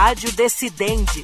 Rádio 0.00 0.32
Decidente. 0.32 1.22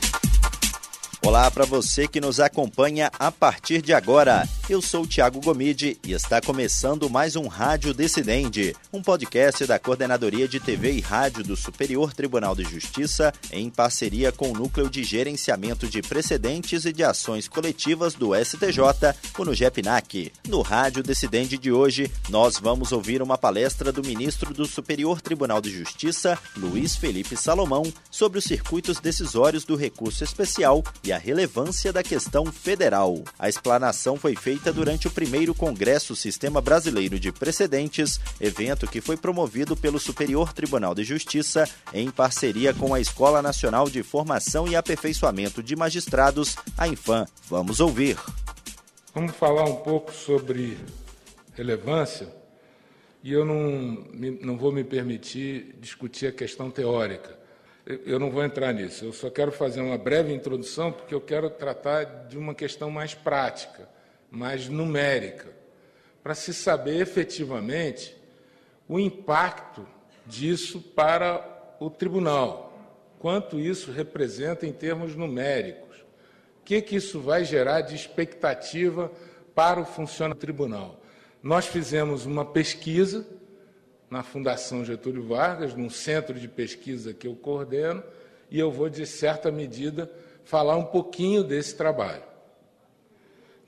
Olá 1.26 1.50
para 1.50 1.64
você 1.64 2.06
que 2.06 2.20
nos 2.20 2.38
acompanha 2.38 3.10
a 3.18 3.32
partir 3.32 3.82
de 3.82 3.92
agora. 3.92 4.48
Eu 4.70 4.80
sou 4.80 5.02
o 5.02 5.06
Thiago 5.08 5.40
Gomide 5.40 5.98
e 6.06 6.12
está 6.12 6.40
começando 6.40 7.10
mais 7.10 7.34
um 7.34 7.48
Rádio 7.48 7.92
Decidente, 7.92 8.76
um 8.92 9.02
podcast 9.02 9.66
da 9.66 9.76
Coordenadoria 9.76 10.46
de 10.46 10.60
TV 10.60 10.92
e 10.92 11.00
Rádio 11.00 11.42
do 11.42 11.56
Superior 11.56 12.14
Tribunal 12.14 12.54
de 12.54 12.62
Justiça, 12.62 13.34
em 13.50 13.68
parceria 13.68 14.30
com 14.30 14.50
o 14.50 14.52
Núcleo 14.52 14.88
de 14.88 15.02
Gerenciamento 15.02 15.88
de 15.88 16.00
Precedentes 16.00 16.84
e 16.84 16.92
de 16.92 17.02
Ações 17.02 17.48
Coletivas 17.48 18.14
do 18.14 18.30
STJ, 18.32 18.78
o 19.36 19.44
NUGEPNAC. 19.44 20.32
No 20.48 20.62
Rádio 20.62 21.02
Decidente 21.02 21.58
de 21.58 21.72
hoje, 21.72 22.08
nós 22.28 22.56
vamos 22.56 22.92
ouvir 22.92 23.20
uma 23.20 23.36
palestra 23.36 23.90
do 23.90 24.04
ministro 24.04 24.54
do 24.54 24.64
Superior 24.64 25.20
Tribunal 25.20 25.60
de 25.60 25.70
Justiça, 25.70 26.38
Luiz 26.56 26.94
Felipe 26.94 27.36
Salomão, 27.36 27.82
sobre 28.12 28.38
os 28.38 28.44
circuitos 28.44 29.00
decisórios 29.00 29.64
do 29.64 29.74
recurso 29.74 30.22
especial 30.22 30.84
e 31.02 31.15
a 31.15 31.15
a 31.16 31.18
relevância 31.18 31.92
da 31.92 32.02
questão 32.02 32.46
federal. 32.46 33.24
A 33.38 33.48
explanação 33.48 34.16
foi 34.16 34.36
feita 34.36 34.70
durante 34.72 35.08
o 35.08 35.10
primeiro 35.10 35.54
Congresso 35.54 36.14
Sistema 36.14 36.60
Brasileiro 36.60 37.18
de 37.18 37.32
Precedentes, 37.32 38.20
evento 38.38 38.86
que 38.86 39.00
foi 39.00 39.16
promovido 39.16 39.74
pelo 39.74 39.98
Superior 39.98 40.52
Tribunal 40.52 40.94
de 40.94 41.04
Justiça 41.04 41.68
em 41.92 42.10
parceria 42.10 42.74
com 42.74 42.92
a 42.92 43.00
Escola 43.00 43.40
Nacional 43.40 43.88
de 43.88 44.02
Formação 44.02 44.68
e 44.68 44.76
Aperfeiçoamento 44.76 45.62
de 45.62 45.74
Magistrados, 45.74 46.56
a 46.76 46.86
Infam. 46.86 47.26
Vamos 47.48 47.80
ouvir. 47.80 48.18
Vamos 49.14 49.34
falar 49.34 49.64
um 49.64 49.76
pouco 49.76 50.12
sobre 50.12 50.76
relevância 51.54 52.28
e 53.24 53.32
eu 53.32 53.44
não, 53.44 54.04
não 54.42 54.58
vou 54.58 54.70
me 54.70 54.84
permitir 54.84 55.74
discutir 55.80 56.26
a 56.26 56.32
questão 56.32 56.70
teórica 56.70 57.45
eu 57.86 58.18
não 58.18 58.30
vou 58.30 58.44
entrar 58.44 58.72
nisso, 58.72 59.04
eu 59.04 59.12
só 59.12 59.30
quero 59.30 59.52
fazer 59.52 59.80
uma 59.80 59.96
breve 59.96 60.34
introdução, 60.34 60.90
porque 60.90 61.14
eu 61.14 61.20
quero 61.20 61.48
tratar 61.48 62.04
de 62.26 62.36
uma 62.36 62.52
questão 62.52 62.90
mais 62.90 63.14
prática, 63.14 63.88
mais 64.28 64.68
numérica, 64.68 65.52
para 66.22 66.34
se 66.34 66.52
saber 66.52 67.00
efetivamente 67.00 68.16
o 68.88 68.98
impacto 68.98 69.86
disso 70.26 70.80
para 70.80 71.76
o 71.78 71.88
tribunal, 71.88 72.76
quanto 73.20 73.60
isso 73.60 73.92
representa 73.92 74.66
em 74.66 74.72
termos 74.72 75.14
numéricos, 75.14 75.98
o 76.60 76.64
que, 76.64 76.82
que 76.82 76.96
isso 76.96 77.20
vai 77.20 77.44
gerar 77.44 77.82
de 77.82 77.94
expectativa 77.94 79.12
para 79.54 79.80
o 79.80 79.84
funcionamento 79.84 80.38
do 80.38 80.40
tribunal. 80.40 81.00
Nós 81.40 81.66
fizemos 81.66 82.26
uma 82.26 82.44
pesquisa 82.44 83.24
na 84.10 84.22
Fundação 84.22 84.84
Getúlio 84.84 85.26
Vargas, 85.26 85.74
num 85.74 85.90
centro 85.90 86.38
de 86.38 86.48
pesquisa 86.48 87.12
que 87.12 87.26
eu 87.26 87.34
coordeno, 87.34 88.02
e 88.50 88.58
eu 88.58 88.70
vou, 88.70 88.88
de 88.88 89.04
certa 89.06 89.50
medida, 89.50 90.10
falar 90.44 90.76
um 90.76 90.84
pouquinho 90.84 91.42
desse 91.42 91.74
trabalho. 91.76 92.22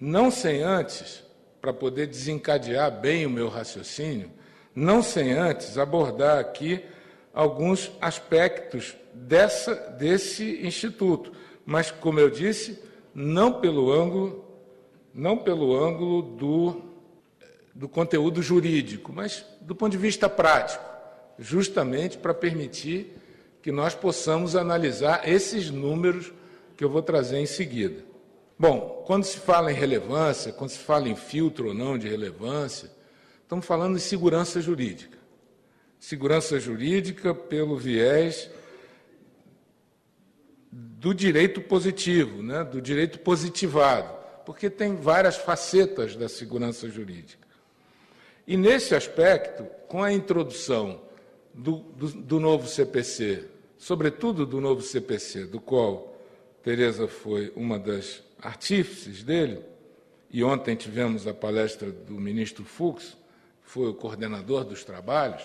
Não 0.01 0.31
sem 0.31 0.63
antes, 0.63 1.25
para 1.61 1.73
poder 1.73 2.07
desencadear 2.07 3.01
bem 3.01 3.27
o 3.27 3.31
meu 3.31 3.49
raciocínio, 3.49 4.31
não 4.75 5.03
sem 5.03 5.33
antes 5.33 5.77
abordar 5.77 6.39
aqui 6.39 6.85
alguns 7.35 7.91
aspectos 8.01 8.97
dessa, 9.13 9.75
desse 9.75 10.65
instituto, 10.65 11.33
mas, 11.67 11.91
como 11.91 12.21
eu 12.21 12.31
disse, 12.31 12.81
não 13.13 13.61
pelo 13.61 13.93
ângulo, 13.93 14.45
não 15.13 15.37
pelo 15.37 15.77
ângulo 15.77 16.23
do 16.23 16.88
do 17.79 17.89
conteúdo 17.89 18.43
jurídico, 18.43 19.13
mas 19.13 19.47
do 19.61 19.73
ponto 19.73 19.93
de 19.93 19.99
vista 19.99 20.29
prático, 20.29 20.85
justamente 21.39 22.19
para 22.19 22.35
permitir 22.35 23.17
que 23.63 23.71
nós 23.71 23.95
possamos 23.95 24.57
analisar 24.57 25.29
esses 25.29 25.71
números 25.71 26.33
que 26.77 26.83
eu 26.83 26.91
vou 26.91 27.03
trazer 27.03 27.39
em 27.39 27.47
seguida. 27.47 28.05
Bom, 28.59 29.05
quando 29.07 29.23
se 29.23 29.39
fala 29.39 29.71
em 29.71 29.77
relevância, 29.77 30.53
quando 30.53 30.71
se 30.71 30.81
fala 30.81 31.09
em 31.09 31.15
filtro 31.15 31.69
ou 31.69 31.75
não 31.75 31.97
de 31.97 32.09
relevância, 32.09 32.91
estamos 33.45 33.65
falando 33.65 33.95
de 33.95 34.01
segurança 34.03 34.61
jurídica. 34.61 35.17
Segurança 36.01 36.59
jurídica 36.59 37.33
pelo 37.33 37.77
viés 37.77 38.51
do 40.73 41.15
direito 41.15 41.61
positivo, 41.61 42.43
né, 42.43 42.65
do 42.65 42.83
direito 42.83 43.21
positivado, 43.21 44.13
porque 44.45 44.69
tem 44.69 44.97
várias 44.97 45.37
facetas 45.37 46.17
da 46.17 46.29
segurança 46.29 46.89
jurídica. 46.89 47.48
E 48.49 48.57
nesse 48.57 48.95
aspecto, 48.95 49.65
com 49.87 50.03
a 50.03 50.11
introdução 50.11 51.03
do, 51.53 51.81
do, 51.81 52.09
do, 52.09 52.41
novo 52.41 52.67
CPC, 52.67 53.45
sobretudo 53.77 54.47
do 54.47 54.59
novo 54.59 54.81
CPC, 54.81 55.45
do 55.45 55.61
qual 55.61 56.19
Tereza 56.63 57.07
foi 57.07 57.53
uma 57.55 57.79
das 57.79 58.23
artífices 58.41 59.23
dele, 59.23 59.63
e 60.31 60.43
ontem 60.43 60.75
tivemos 60.75 61.27
a 61.27 61.35
palestra 61.35 61.93
do 61.93 62.15
ministro 62.15 62.65
Fux, 62.65 63.19
foi 63.65 63.91
o 63.91 63.95
coordenador 63.95 64.65
dos 64.65 64.83
trabalhos, 64.83 65.43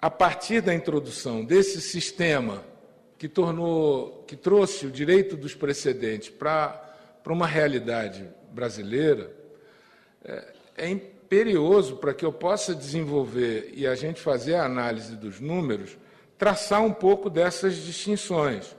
a 0.00 0.08
partir 0.08 0.62
da 0.62 0.72
introdução 0.72 1.44
desse 1.44 1.82
sistema 1.82 2.64
que 3.18 3.28
tornou, 3.28 4.24
que 4.26 4.34
trouxe 4.34 4.86
o 4.86 4.90
direito 4.90 5.36
dos 5.36 5.54
precedentes 5.54 6.30
para, 6.30 6.68
para 7.22 7.34
uma 7.34 7.46
realidade 7.46 8.26
brasileira, 8.50 9.30
é, 10.24 10.61
é 10.82 10.88
imperioso 10.88 11.96
para 11.96 12.12
que 12.12 12.24
eu 12.24 12.32
possa 12.32 12.74
desenvolver 12.74 13.72
e 13.72 13.86
a 13.86 13.94
gente 13.94 14.20
fazer 14.20 14.56
a 14.56 14.64
análise 14.64 15.14
dos 15.14 15.38
números, 15.38 15.96
traçar 16.36 16.82
um 16.82 16.92
pouco 16.92 17.30
dessas 17.30 17.76
distinções. 17.76 18.74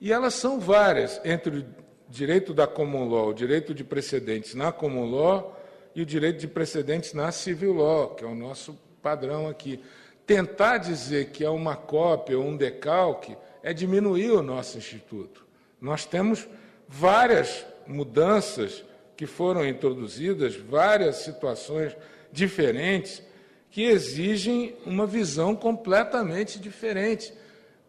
E 0.00 0.12
elas 0.12 0.34
são 0.34 0.60
várias 0.60 1.20
entre 1.24 1.58
o 1.58 1.66
direito 2.08 2.54
da 2.54 2.64
common 2.64 3.08
law, 3.08 3.30
o 3.30 3.34
direito 3.34 3.74
de 3.74 3.82
precedentes 3.82 4.54
na 4.54 4.70
common 4.70 5.10
law 5.10 5.60
e 5.96 6.00
o 6.00 6.06
direito 6.06 6.38
de 6.38 6.46
precedentes 6.46 7.12
na 7.12 7.32
civil 7.32 7.74
law, 7.74 8.14
que 8.14 8.22
é 8.22 8.28
o 8.28 8.34
nosso 8.36 8.78
padrão 9.02 9.48
aqui. 9.48 9.82
Tentar 10.24 10.78
dizer 10.78 11.30
que 11.30 11.44
é 11.44 11.50
uma 11.50 11.74
cópia 11.74 12.38
ou 12.38 12.44
um 12.44 12.56
decalque 12.56 13.36
é 13.64 13.72
diminuir 13.72 14.30
o 14.30 14.42
nosso 14.42 14.78
instituto. 14.78 15.44
Nós 15.80 16.06
temos 16.06 16.48
várias 16.88 17.66
mudanças 17.84 18.84
que 19.20 19.26
foram 19.26 19.68
introduzidas 19.68 20.56
várias 20.56 21.16
situações 21.16 21.94
diferentes 22.32 23.22
que 23.70 23.82
exigem 23.82 24.74
uma 24.86 25.06
visão 25.06 25.54
completamente 25.54 26.58
diferente, 26.58 27.30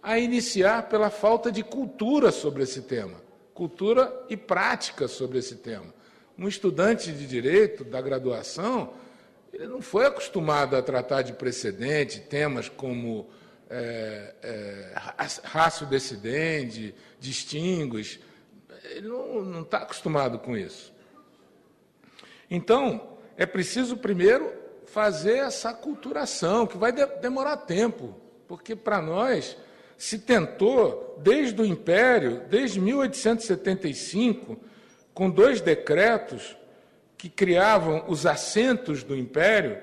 a 0.04 0.20
iniciar 0.20 0.90
pela 0.90 1.10
falta 1.10 1.50
de 1.50 1.64
cultura 1.64 2.34
sobre 2.34 2.64
esse 2.64 2.82
tema, 2.82 3.16
cultura 3.54 4.14
e 4.28 4.36
prática 4.36 5.08
sobre 5.08 5.40
esse 5.40 5.56
tema. 5.56 5.94
Um 6.38 6.50
estudante 6.50 7.14
de 7.14 7.26
direito 7.26 7.86
da 7.86 8.02
graduação, 8.02 8.92
ele 9.54 9.68
não 9.68 9.82
foi 9.82 10.08
acostumado 10.08 10.76
a 10.76 10.82
tratar 10.82 11.22
de 11.22 11.32
precedente, 11.32 12.20
temas 12.20 12.68
como 12.68 13.30
é, 13.70 14.36
é, 14.44 14.94
raço 15.46 15.86
decidente, 15.86 16.94
distinguis, 17.22 18.20
ele 18.84 19.08
não 19.08 19.62
está 19.62 19.78
acostumado 19.78 20.38
com 20.38 20.58
isso. 20.58 20.91
Então, 22.52 23.18
é 23.38 23.46
preciso 23.46 23.96
primeiro 23.96 24.52
fazer 24.86 25.38
essa 25.38 25.74
culturação, 25.74 26.68
que 26.68 26.78
vai 26.78 26.92
de 26.92 27.06
demorar 27.22 27.56
tempo, 27.56 28.14
porque 28.46 28.76
para 28.76 29.02
nós 29.02 29.56
se 29.98 30.20
tentou, 30.20 31.18
desde 31.24 31.62
o 31.62 31.66
Império, 31.66 32.42
desde 32.50 32.82
1875, 32.82 34.58
com 35.14 35.30
dois 35.30 35.62
decretos 35.62 36.58
que 37.18 37.30
criavam 37.30 38.04
os 38.10 38.26
assentos 38.26 39.02
do 39.02 39.16
Império, 39.16 39.82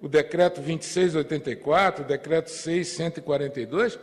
o 0.00 0.08
decreto 0.08 0.60
2684, 0.60 2.04
o 2.04 2.06
decreto 2.06 2.48
6142, 2.48 3.98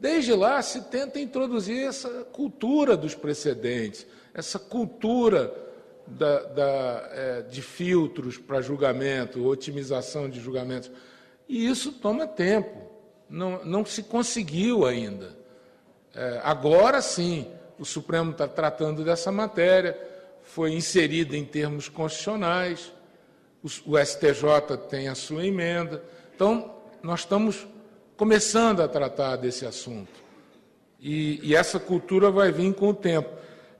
desde 0.00 0.32
lá 0.32 0.60
se 0.62 0.80
tenta 0.90 1.20
introduzir 1.20 1.86
essa 1.86 2.08
cultura 2.32 2.96
dos 2.96 3.14
precedentes, 3.14 4.04
essa 4.34 4.58
cultura 4.58 5.71
da, 6.06 6.42
da, 6.42 7.08
é, 7.12 7.42
de 7.42 7.62
filtros 7.62 8.38
para 8.38 8.60
julgamento, 8.60 9.46
otimização 9.46 10.28
de 10.28 10.40
julgamentos. 10.40 10.90
E 11.48 11.66
isso 11.66 11.92
toma 11.92 12.26
tempo, 12.26 12.90
não, 13.28 13.64
não 13.64 13.84
se 13.84 14.02
conseguiu 14.02 14.84
ainda. 14.84 15.36
É, 16.14 16.40
agora 16.42 17.00
sim, 17.00 17.46
o 17.78 17.84
Supremo 17.84 18.32
está 18.32 18.46
tratando 18.46 19.04
dessa 19.04 19.32
matéria, 19.32 19.98
foi 20.42 20.72
inserida 20.72 21.36
em 21.36 21.44
termos 21.44 21.88
constitucionais, 21.88 22.92
o, 23.62 23.92
o 23.92 23.98
STJ 23.98 24.76
tem 24.88 25.08
a 25.08 25.14
sua 25.14 25.46
emenda. 25.46 26.02
Então, 26.34 26.74
nós 27.02 27.20
estamos 27.20 27.66
começando 28.16 28.80
a 28.80 28.88
tratar 28.88 29.36
desse 29.36 29.64
assunto. 29.64 30.22
E, 31.00 31.40
e 31.42 31.56
essa 31.56 31.80
cultura 31.80 32.30
vai 32.30 32.52
vir 32.52 32.72
com 32.74 32.88
o 32.88 32.94
tempo. 32.94 33.30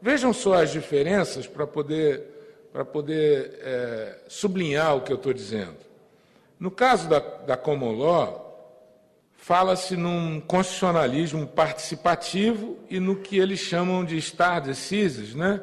Vejam 0.02 0.32
só 0.32 0.54
as 0.54 0.72
diferenças 0.72 1.46
para 1.46 1.64
poder, 1.64 2.24
para 2.72 2.84
poder 2.84 3.60
é, 3.62 4.18
sublinhar 4.26 4.96
o 4.96 5.02
que 5.02 5.12
eu 5.12 5.16
estou 5.16 5.32
dizendo. 5.32 5.76
No 6.58 6.72
caso 6.72 7.08
da, 7.08 7.20
da 7.20 7.56
Common 7.56 7.96
Law, 7.96 8.82
fala-se 9.36 9.96
num 9.96 10.40
constitucionalismo 10.40 11.46
participativo 11.46 12.78
e 12.90 12.98
no 12.98 13.14
que 13.14 13.38
eles 13.38 13.60
chamam 13.60 14.04
de 14.04 14.20
star 14.20 14.60
decisis, 14.60 15.36
né? 15.36 15.62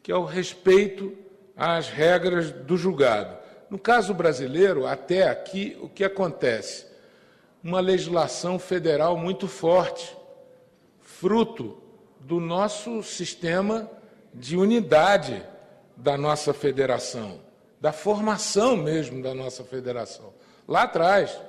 que 0.00 0.12
é 0.12 0.16
o 0.16 0.24
respeito 0.24 1.12
às 1.56 1.88
regras 1.88 2.52
do 2.52 2.76
julgado. 2.76 3.36
No 3.68 3.80
caso 3.80 4.14
brasileiro, 4.14 4.86
até 4.86 5.28
aqui, 5.28 5.76
o 5.80 5.88
que 5.88 6.04
acontece? 6.04 6.86
Uma 7.64 7.80
legislação 7.80 8.60
federal 8.60 9.16
muito 9.16 9.48
forte, 9.48 10.16
fruto 11.00 11.82
do 12.26 12.40
nosso 12.40 13.04
sistema 13.04 13.88
de 14.34 14.56
unidade 14.56 15.46
da 15.96 16.18
nossa 16.18 16.52
federação, 16.52 17.40
da 17.80 17.92
formação 17.92 18.76
mesmo 18.76 19.22
da 19.22 19.32
nossa 19.32 19.62
federação. 19.62 20.34
Lá 20.66 20.82
atrás, 20.82 21.40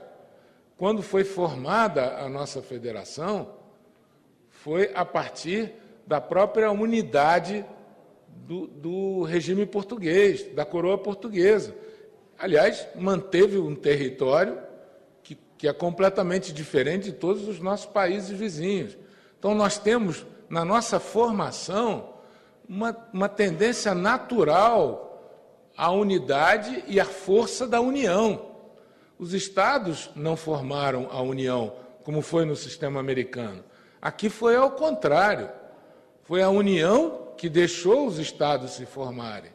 quando 0.78 1.02
foi 1.02 1.24
formada 1.24 2.18
a 2.20 2.30
nossa 2.30 2.62
federação, 2.62 3.56
foi 4.52 4.92
a 4.94 5.04
partir 5.04 5.74
da 6.06 6.22
própria 6.22 6.70
unidade 6.70 7.66
do, 8.28 8.68
do, 8.68 9.24
regime 9.24 9.66
português, 9.66 10.44
da 10.54 10.64
coroa 10.64 11.00
portuguesa. 11.00 11.74
Aliás, 12.38 12.88
manteve 12.94 13.58
um 13.58 13.74
território 13.74 14.60
que, 15.24 15.36
que 15.58 15.68
é 15.68 15.74
completamente 15.74 16.54
diferente 16.54 17.06
de 17.06 17.14
todos 17.14 17.48
os 17.48 17.60
nossos 17.60 17.88
países 17.88 18.30
vizinhos. 18.30 18.96
Então, 19.40 19.56
nós 19.56 19.80
temos 19.80 20.24
na 20.50 20.64
nossa 20.64 21.00
formação 21.00 22.14
uma, 22.68 22.96
uma 23.14 23.30
tendência 23.30 23.94
natural 23.94 25.08
à 25.76 25.92
unidade 25.92 26.84
e 26.88 27.00
à 27.00 27.06
força 27.06 27.68
da 27.68 27.80
união. 27.80 28.48
Os 29.18 29.34
estados 29.34 30.10
não 30.16 30.36
formaram 30.36 31.08
a 31.12 31.22
União, 31.22 31.74
como 32.04 32.22
foi 32.22 32.46
no 32.46 32.56
sistema 32.56 33.00
americano. 33.00 33.64
Aqui 34.02 34.30
foi 34.30 34.56
ao 34.56 34.72
contrário. 34.72 35.50
Foi 36.24 36.42
a 36.42 36.50
União 36.50 37.34
que 37.38 37.50
deixou 37.50 38.06
os 38.06 38.20
estados 38.20 38.72
se 38.72 38.86
formarem. 38.86 39.52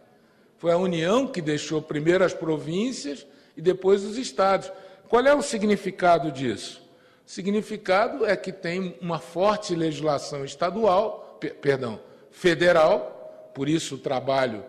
Foi 0.58 0.72
a 0.72 0.76
União 0.76 1.26
que 1.26 1.40
deixou 1.40 1.82
primeiro 1.82 2.24
as 2.24 2.34
províncias 2.34 3.26
e 3.56 3.60
depois 3.60 4.04
os 4.04 4.16
estados. 4.16 4.72
Qual 5.08 5.24
é 5.24 5.34
o 5.34 5.42
significado 5.42 6.32
disso? 6.32 6.81
Significado 7.24 8.26
é 8.26 8.36
que 8.36 8.52
tem 8.52 8.96
uma 9.00 9.18
forte 9.18 9.74
legislação 9.74 10.44
estadual, 10.44 11.38
perdão, 11.60 12.00
federal, 12.30 13.50
por 13.54 13.68
isso 13.68 13.94
o 13.94 13.98
trabalho 13.98 14.64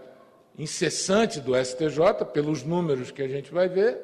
incessante 0.58 1.40
do 1.40 1.56
STJ, 1.56 2.26
pelos 2.32 2.64
números 2.64 3.12
que 3.12 3.22
a 3.22 3.28
gente 3.28 3.52
vai 3.52 3.68
ver, 3.68 4.00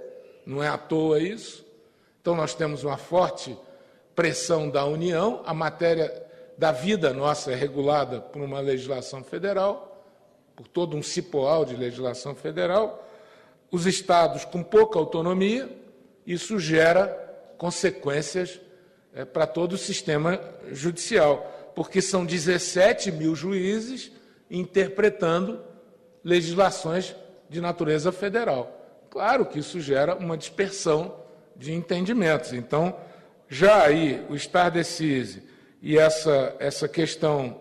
não 0.45 0.63
é 0.63 0.67
à 0.67 0.77
toa 0.77 1.19
isso. 1.19 1.65
Então, 2.21 2.35
nós 2.35 2.55
temos 2.55 2.83
uma 2.83 2.97
forte 2.97 3.55
pressão 4.15 4.69
da 4.69 4.85
União, 4.85 5.41
a 5.45 5.53
matéria 5.53 6.25
da 6.57 6.71
vida 6.71 7.13
nossa 7.13 7.51
é 7.51 7.55
regulada 7.55 8.19
por 8.19 8.41
uma 8.41 8.59
legislação 8.59 9.23
federal, 9.23 10.03
por 10.55 10.67
todo 10.67 10.97
um 10.97 11.03
cipoal 11.03 11.63
de 11.63 11.75
legislação 11.75 12.35
federal. 12.35 13.07
Os 13.71 13.85
estados 13.85 14.43
com 14.43 14.61
pouca 14.61 14.99
autonomia, 14.99 15.69
isso 16.25 16.59
gera 16.59 17.28
consequências 17.59 18.59
é, 19.13 19.25
para 19.25 19.45
todo 19.45 19.73
o 19.73 19.77
sistema 19.77 20.39
judicial, 20.71 21.71
porque 21.75 22.01
são 22.01 22.25
17 22.25 23.11
mil 23.11 23.35
juízes 23.35 24.11
interpretando 24.49 25.61
legislações 26.23 27.15
de 27.49 27.59
natureza 27.59 28.11
federal. 28.11 28.75
Claro 29.11 29.45
que 29.45 29.59
isso 29.59 29.79
gera 29.81 30.15
uma 30.15 30.37
dispersão 30.37 31.15
de 31.55 31.73
entendimentos. 31.73 32.53
Então, 32.53 32.95
já 33.49 33.83
aí 33.83 34.25
o 34.29 34.39
Star 34.39 34.71
Decise 34.71 35.43
e 35.81 35.97
essa, 35.97 36.55
essa 36.59 36.87
questão 36.87 37.59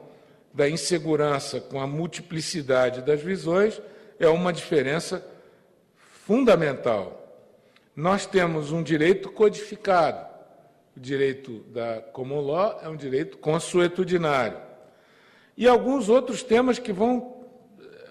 da 0.54 0.68
insegurança 0.68 1.60
com 1.60 1.80
a 1.80 1.86
multiplicidade 1.86 3.02
das 3.02 3.20
visões 3.20 3.80
é 4.18 4.28
uma 4.28 4.52
diferença 4.52 5.24
fundamental. 6.24 7.27
Nós 7.98 8.26
temos 8.26 8.70
um 8.70 8.80
direito 8.80 9.28
codificado. 9.28 10.24
O 10.96 11.00
direito 11.00 11.64
da 11.72 12.00
common 12.12 12.42
law 12.42 12.78
é 12.80 12.88
um 12.88 12.94
direito 12.94 13.38
consuetudinário. 13.38 14.56
E 15.56 15.66
alguns 15.66 16.08
outros 16.08 16.44
temas 16.44 16.78
que 16.78 16.92
vão 16.92 17.44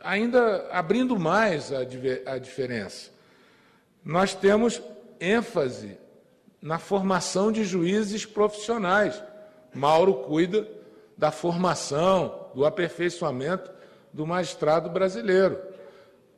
ainda 0.04 0.68
abrindo 0.72 1.18
mais 1.18 1.72
a, 1.72 1.80
a 2.26 2.38
diferença 2.38 3.12
nós 4.04 4.34
temos 4.34 4.82
ênfase 5.22 5.98
na 6.62 6.78
formação 6.78 7.50
de 7.50 7.64
juízes 7.64 8.26
profissionais. 8.26 9.24
Mauro 9.74 10.16
cuida 10.16 10.68
da 11.18 11.32
formação, 11.32 12.50
do 12.54 12.66
aperfeiçoamento 12.66 13.72
do 14.12 14.28
magistrado 14.28 14.90
brasileiro. 14.90 15.58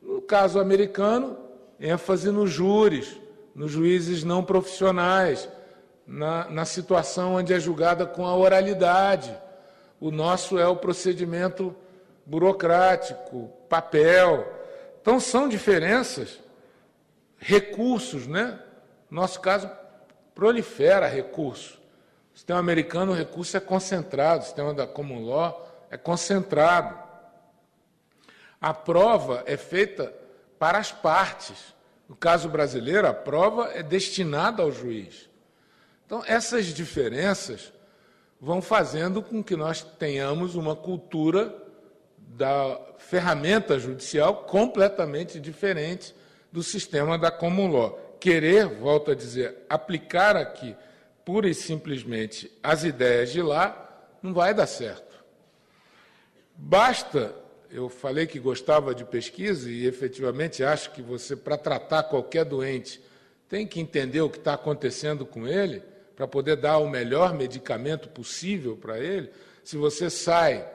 No 0.00 0.22
caso 0.22 0.60
americano, 0.60 1.36
ênfase 1.80 2.30
nos 2.30 2.50
júris, 2.50 3.18
nos 3.60 3.72
juízes 3.72 4.24
não 4.24 4.42
profissionais, 4.42 5.46
na, 6.06 6.48
na 6.48 6.64
situação 6.64 7.34
onde 7.34 7.52
é 7.52 7.60
julgada 7.60 8.06
com 8.06 8.24
a 8.24 8.34
oralidade. 8.34 9.36
O 10.00 10.10
nosso 10.10 10.58
é 10.58 10.66
o 10.66 10.76
procedimento 10.76 11.76
burocrático, 12.24 13.50
papel. 13.68 14.50
Então, 15.02 15.20
são 15.20 15.46
diferenças 15.46 16.40
recursos, 17.36 18.26
né? 18.26 18.58
Nosso 19.10 19.38
caso 19.42 19.70
prolifera 20.34 21.06
recurso. 21.06 21.78
O 22.32 22.38
sistema 22.38 22.60
americano, 22.60 23.12
o 23.12 23.14
recurso 23.14 23.58
é 23.58 23.60
concentrado, 23.60 24.40
o 24.40 24.46
sistema 24.46 24.72
da 24.72 24.86
common 24.86 25.26
law 25.26 25.86
é 25.90 25.98
concentrado. 25.98 26.98
A 28.58 28.72
prova 28.72 29.42
é 29.44 29.58
feita 29.58 30.14
para 30.58 30.78
as 30.78 30.90
partes. 30.90 31.78
No 32.10 32.16
caso 32.16 32.48
brasileiro, 32.48 33.06
a 33.06 33.14
prova 33.14 33.70
é 33.72 33.84
destinada 33.84 34.64
ao 34.64 34.72
juiz. 34.72 35.30
Então, 36.04 36.24
essas 36.26 36.66
diferenças 36.66 37.72
vão 38.40 38.60
fazendo 38.60 39.22
com 39.22 39.44
que 39.44 39.54
nós 39.54 39.84
tenhamos 39.96 40.56
uma 40.56 40.74
cultura 40.74 41.56
da 42.18 42.80
ferramenta 42.98 43.78
judicial 43.78 44.42
completamente 44.42 45.38
diferente 45.38 46.12
do 46.50 46.64
sistema 46.64 47.16
da 47.16 47.30
common 47.30 47.70
law. 47.70 48.16
Querer, 48.18 48.66
volto 48.66 49.12
a 49.12 49.14
dizer, 49.14 49.58
aplicar 49.68 50.34
aqui 50.34 50.76
pura 51.24 51.48
e 51.48 51.54
simplesmente 51.54 52.50
as 52.60 52.82
ideias 52.82 53.30
de 53.30 53.40
lá, 53.40 54.04
não 54.20 54.34
vai 54.34 54.52
dar 54.52 54.66
certo. 54.66 55.24
Basta, 56.56 57.32
eu 57.70 57.88
falei 57.88 58.26
que 58.26 58.38
gostava 58.38 58.94
de 58.94 59.04
pesquisa 59.04 59.70
e 59.70 59.86
efetivamente 59.86 60.64
acho 60.64 60.92
que 60.92 61.02
você, 61.02 61.36
para 61.36 61.56
tratar 61.56 62.04
qualquer 62.04 62.44
doente, 62.44 63.00
tem 63.48 63.66
que 63.66 63.80
entender 63.80 64.20
o 64.20 64.30
que 64.30 64.38
está 64.38 64.54
acontecendo 64.54 65.24
com 65.24 65.46
ele, 65.46 65.82
para 66.16 66.26
poder 66.28 66.56
dar 66.56 66.78
o 66.78 66.88
melhor 66.88 67.32
medicamento 67.32 68.08
possível 68.08 68.76
para 68.76 68.98
ele. 68.98 69.30
Se 69.64 69.76
você 69.76 70.10
sai 70.10 70.68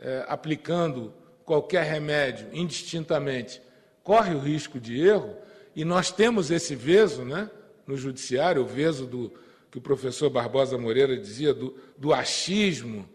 é, 0.00 0.24
aplicando 0.26 1.12
qualquer 1.44 1.84
remédio 1.84 2.48
indistintamente 2.52 3.60
corre 4.02 4.34
o 4.34 4.38
risco 4.38 4.80
de 4.80 5.00
erro, 5.00 5.36
e 5.74 5.84
nós 5.84 6.10
temos 6.10 6.50
esse 6.50 6.74
veso 6.74 7.24
né, 7.24 7.48
no 7.86 7.96
judiciário, 7.96 8.62
o 8.62 8.66
veso 8.66 9.06
do, 9.06 9.32
que 9.70 9.78
o 9.78 9.80
professor 9.80 10.28
Barbosa 10.28 10.76
Moreira 10.76 11.16
dizia, 11.16 11.54
do, 11.54 11.76
do 11.96 12.12
achismo, 12.12 13.08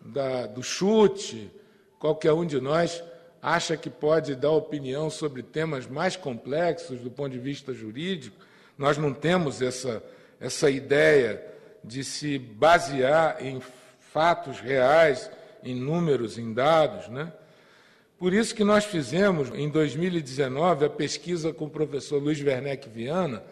da, 0.00 0.46
do 0.46 0.62
chute. 0.62 1.50
Qualquer 1.98 2.32
um 2.32 2.44
de 2.44 2.60
nós 2.60 3.02
acha 3.40 3.76
que 3.76 3.88
pode 3.88 4.34
dar 4.34 4.50
opinião 4.50 5.08
sobre 5.08 5.42
temas 5.42 5.86
mais 5.86 6.16
complexos 6.16 7.00
do 7.00 7.10
ponto 7.10 7.30
de 7.30 7.38
vista 7.38 7.72
jurídico. 7.72 8.36
Nós 8.76 8.98
não 8.98 9.12
temos 9.12 9.62
essa, 9.62 10.02
essa 10.40 10.68
ideia 10.68 11.42
de 11.82 12.02
se 12.02 12.38
basear 12.38 13.36
em 13.40 13.60
fatos 14.12 14.60
reais, 14.60 15.30
em 15.62 15.74
números, 15.74 16.38
em 16.38 16.52
dados, 16.52 17.08
né? 17.08 17.32
Por 18.18 18.32
isso 18.32 18.54
que 18.54 18.64
nós 18.64 18.84
fizemos, 18.84 19.50
em 19.54 19.68
2019, 19.68 20.86
a 20.86 20.90
pesquisa 20.90 21.52
com 21.52 21.66
o 21.66 21.70
professor 21.70 22.20
Luiz 22.20 22.42
Werneck 22.42 22.88
Viana, 22.88 23.42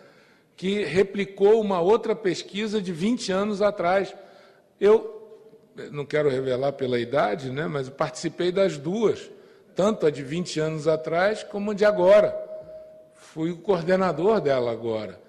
que 0.57 0.83
replicou 0.85 1.61
uma 1.61 1.81
outra 1.81 2.17
pesquisa 2.17 2.81
de 2.81 2.91
20 2.91 3.31
anos 3.31 3.61
atrás. 3.61 4.15
Eu 4.81 5.24
não 5.91 6.05
quero 6.05 6.29
revelar 6.29 6.73
pela 6.73 6.99
idade, 6.99 7.51
né, 7.51 7.67
mas 7.67 7.89
participei 7.89 8.53
das 8.53 8.79
duas, 8.79 9.31
tanto 9.75 10.07
a 10.07 10.11
de 10.11 10.23
20 10.23 10.61
anos 10.61 10.89
atrás 10.89 11.43
como 11.43 11.73
a 11.73 11.75
de 11.75 11.85
agora. 11.85 12.35
Fui 13.15 13.51
o 13.51 13.57
coordenador 13.57 14.41
dela 14.41 14.71
agora. 14.71 15.21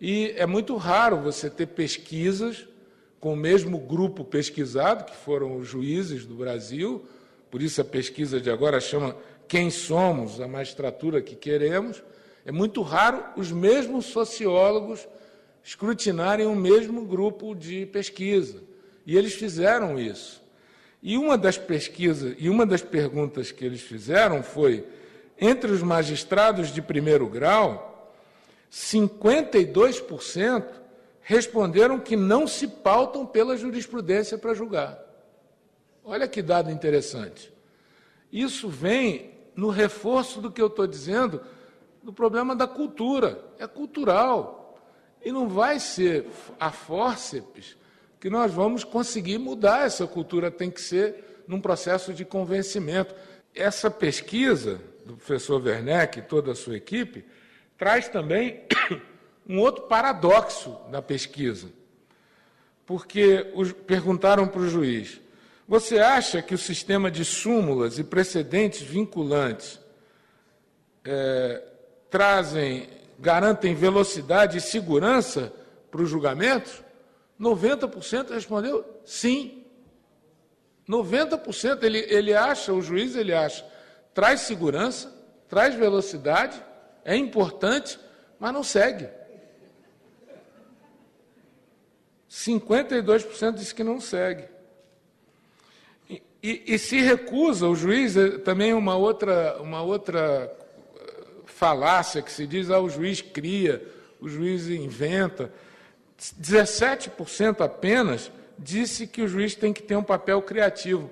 E 0.00 0.32
é 0.36 0.46
muito 0.46 0.76
raro 0.76 1.18
você 1.18 1.50
ter 1.50 1.66
pesquisas 1.66 2.66
com 3.18 3.34
o 3.34 3.36
mesmo 3.36 3.78
grupo 3.78 4.24
pesquisado, 4.24 5.04
que 5.04 5.14
foram 5.14 5.58
os 5.58 5.68
juízes 5.68 6.24
do 6.24 6.34
Brasil, 6.34 7.06
por 7.50 7.60
isso 7.60 7.80
a 7.80 7.84
pesquisa 7.84 8.40
de 8.40 8.50
agora 8.50 8.80
chama 8.80 9.14
Quem 9.46 9.68
Somos, 9.70 10.40
a 10.40 10.48
magistratura 10.48 11.20
que 11.20 11.36
queremos. 11.36 12.02
É 12.46 12.52
muito 12.52 12.80
raro 12.80 13.22
os 13.36 13.52
mesmos 13.52 14.06
sociólogos 14.06 15.06
escrutinarem 15.62 16.46
o 16.46 16.56
mesmo 16.56 17.04
grupo 17.04 17.54
de 17.54 17.84
pesquisa. 17.86 18.69
E 19.10 19.16
eles 19.16 19.34
fizeram 19.34 19.98
isso. 19.98 20.40
E 21.02 21.18
uma 21.18 21.36
das 21.36 21.58
pesquisas, 21.58 22.36
e 22.38 22.48
uma 22.48 22.64
das 22.64 22.80
perguntas 22.80 23.50
que 23.50 23.64
eles 23.64 23.80
fizeram 23.80 24.40
foi: 24.40 24.86
entre 25.36 25.72
os 25.72 25.82
magistrados 25.82 26.72
de 26.72 26.80
primeiro 26.80 27.26
grau, 27.26 28.14
52% 28.70 30.64
responderam 31.22 31.98
que 31.98 32.14
não 32.14 32.46
se 32.46 32.68
pautam 32.68 33.26
pela 33.26 33.56
jurisprudência 33.56 34.38
para 34.38 34.54
julgar. 34.54 34.96
Olha 36.04 36.28
que 36.28 36.40
dado 36.40 36.70
interessante. 36.70 37.52
Isso 38.32 38.68
vem 38.68 39.32
no 39.56 39.70
reforço 39.70 40.40
do 40.40 40.52
que 40.52 40.62
eu 40.62 40.68
estou 40.68 40.86
dizendo 40.86 41.40
do 42.00 42.12
problema 42.12 42.54
da 42.54 42.68
cultura. 42.68 43.44
É 43.58 43.66
cultural. 43.66 44.78
E 45.20 45.32
não 45.32 45.48
vai 45.48 45.80
ser 45.80 46.28
a 46.60 46.70
fórceps 46.70 47.80
que 48.20 48.28
nós 48.28 48.52
vamos 48.52 48.84
conseguir 48.84 49.38
mudar 49.38 49.86
essa 49.86 50.06
cultura, 50.06 50.50
tem 50.50 50.70
que 50.70 50.80
ser 50.80 51.42
num 51.48 51.58
processo 51.58 52.12
de 52.12 52.22
convencimento. 52.22 53.14
Essa 53.54 53.90
pesquisa 53.90 54.78
do 55.06 55.16
professor 55.16 55.60
Werneck 55.64 56.18
e 56.18 56.22
toda 56.22 56.52
a 56.52 56.54
sua 56.54 56.76
equipe 56.76 57.24
traz 57.78 58.08
também 58.08 58.64
um 59.48 59.58
outro 59.58 59.84
paradoxo 59.84 60.76
da 60.90 61.00
pesquisa. 61.00 61.68
Porque 62.84 63.50
os, 63.54 63.72
perguntaram 63.72 64.46
para 64.46 64.60
o 64.60 64.68
juiz: 64.68 65.18
você 65.66 65.98
acha 65.98 66.42
que 66.42 66.54
o 66.54 66.58
sistema 66.58 67.10
de 67.10 67.24
súmulas 67.24 67.98
e 67.98 68.04
precedentes 68.04 68.82
vinculantes 68.82 69.80
é, 71.04 71.62
trazem, 72.10 72.86
garantem 73.18 73.74
velocidade 73.74 74.58
e 74.58 74.60
segurança 74.60 75.50
para 75.90 76.02
os 76.02 76.10
julgamentos? 76.10 76.82
90% 77.40 78.30
respondeu 78.30 78.84
sim. 79.04 79.64
90% 80.88 81.82
ele, 81.84 81.98
ele 82.08 82.34
acha, 82.34 82.72
o 82.72 82.82
juiz 82.82 83.14
ele 83.14 83.32
acha, 83.32 83.64
traz 84.12 84.40
segurança, 84.40 85.12
traz 85.48 85.74
velocidade, 85.74 86.60
é 87.04 87.16
importante, 87.16 87.98
mas 88.38 88.52
não 88.52 88.62
segue. 88.62 89.08
52% 92.28 93.54
diz 93.54 93.72
que 93.72 93.82
não 93.82 94.00
segue. 94.00 94.44
E, 96.08 96.22
e, 96.42 96.74
e, 96.74 96.78
se 96.78 97.00
recusa, 97.00 97.68
o 97.68 97.74
juiz, 97.74 98.16
é 98.16 98.38
também 98.38 98.72
uma 98.72 98.96
outra, 98.96 99.60
uma 99.60 99.82
outra 99.82 100.52
eh, 100.96 101.24
falácia 101.46 102.22
que 102.22 102.30
se 102.30 102.46
diz, 102.46 102.70
ah, 102.70 102.80
o 102.80 102.88
juiz 102.88 103.20
cria, 103.20 103.84
o 104.20 104.28
juiz 104.28 104.68
inventa. 104.68 105.52
17% 106.20 107.60
apenas 107.60 108.30
disse 108.58 109.06
que 109.06 109.22
o 109.22 109.28
juiz 109.28 109.54
tem 109.54 109.72
que 109.72 109.82
ter 109.82 109.96
um 109.96 110.02
papel 110.02 110.42
criativo. 110.42 111.10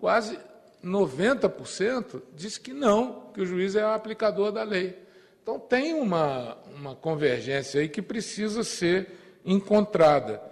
Quase 0.00 0.38
90% 0.84 2.22
disse 2.34 2.60
que 2.60 2.72
não, 2.72 3.30
que 3.32 3.40
o 3.40 3.46
juiz 3.46 3.76
é 3.76 3.84
o 3.84 3.90
aplicador 3.90 4.50
da 4.50 4.62
lei. 4.62 4.98
Então 5.42 5.58
tem 5.58 5.94
uma, 5.94 6.56
uma 6.74 6.94
convergência 6.94 7.80
aí 7.80 7.88
que 7.88 8.02
precisa 8.02 8.64
ser 8.64 9.40
encontrada. 9.44 10.42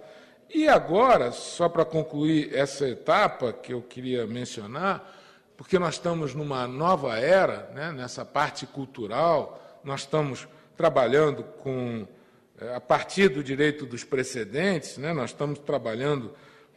E 0.53 0.67
agora, 0.67 1.31
só 1.31 1.67
para 1.67 1.83
concluir 1.83 2.55
essa 2.55 2.87
etapa 2.87 3.51
que 3.51 3.73
eu 3.73 3.81
queria 3.81 4.25
mencionar, 4.25 5.13
porque 5.57 5.77
nós 5.77 5.95
estamos 5.95 6.33
numa 6.33 6.67
nova 6.67 7.17
era, 7.19 7.69
né, 7.73 7.91
nessa 7.91 8.23
parte 8.23 8.65
cultural, 8.65 9.79
nós 9.83 10.01
estamos 10.01 10.47
trabalhando 10.75 11.43
com, 11.43 12.07
a 12.75 12.79
partir 12.79 13.29
do 13.29 13.43
direito 13.43 13.85
dos 13.85 14.03
precedentes, 14.03 14.97
né, 14.97 15.13
nós 15.13 15.29
estamos 15.29 15.59
trabalhando 15.59 16.33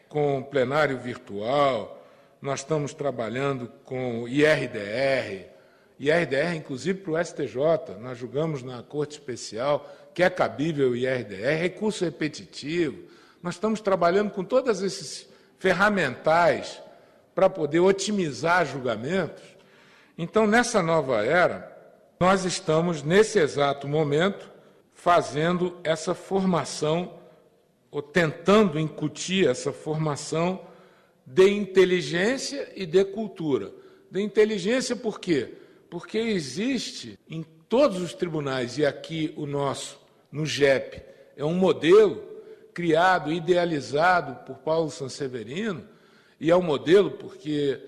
com 0.08 0.42
plenário 0.42 0.99
virtual, 0.99 2.04
nós 2.40 2.60
estamos 2.60 2.92
trabalhando 2.92 3.70
com 3.84 4.26
IRDR, 4.28 5.46
IRDR, 5.99 6.54
inclusive 6.56 7.00
para 7.00 7.12
o 7.12 7.25
STJ, 7.25 7.99
nós 8.00 8.18
julgamos 8.18 8.62
na 8.62 8.82
Corte 8.82 9.12
Especial 9.12 9.88
que 10.12 10.22
é 10.22 10.30
cabível 10.30 10.90
o 10.90 10.96
IRDR, 10.96 11.60
recurso 11.60 12.04
repetitivo, 12.04 13.04
nós 13.42 13.54
estamos 13.54 13.80
trabalhando 13.80 14.30
com 14.30 14.44
todos 14.44 14.82
esses 14.82 15.28
ferramentais 15.58 16.82
para 17.34 17.49
poder 17.49 17.80
otimizar 17.80 18.66
julgamentos. 18.66 19.42
Então, 20.18 20.46
nessa 20.46 20.82
nova 20.82 21.25
era, 21.25 21.70
nós 22.18 22.44
estamos, 22.44 23.02
nesse 23.02 23.38
exato 23.38 23.88
momento, 23.88 24.50
fazendo 25.02 25.78
essa 25.83 26.14
formação, 26.14 27.14
ou 27.90 28.02
tentando 28.02 28.78
incutir 28.78 29.49
essa 29.49 29.73
formação 29.73 30.61
de 31.25 31.49
inteligência 31.49 32.71
e 32.76 32.85
de 32.85 33.02
cultura. 33.07 33.73
De 34.11 34.21
inteligência 34.21 34.95
por 34.95 35.19
quê? 35.19 35.54
Porque 35.88 36.19
existe 36.19 37.19
em 37.28 37.42
todos 37.66 37.99
os 37.99 38.12
tribunais, 38.12 38.76
e 38.76 38.85
aqui 38.85 39.33
o 39.37 39.47
nosso, 39.47 39.99
no 40.30 40.45
GEP, 40.45 41.02
é 41.35 41.45
um 41.47 41.54
modelo 41.54 42.23
criado, 42.75 43.33
idealizado 43.33 44.45
por 44.45 44.59
Paulo 44.59 44.90
Sanseverino, 44.90 45.83
e 46.38 46.50
é 46.50 46.57
um 46.57 46.62
modelo 46.62 47.12
porque 47.12 47.80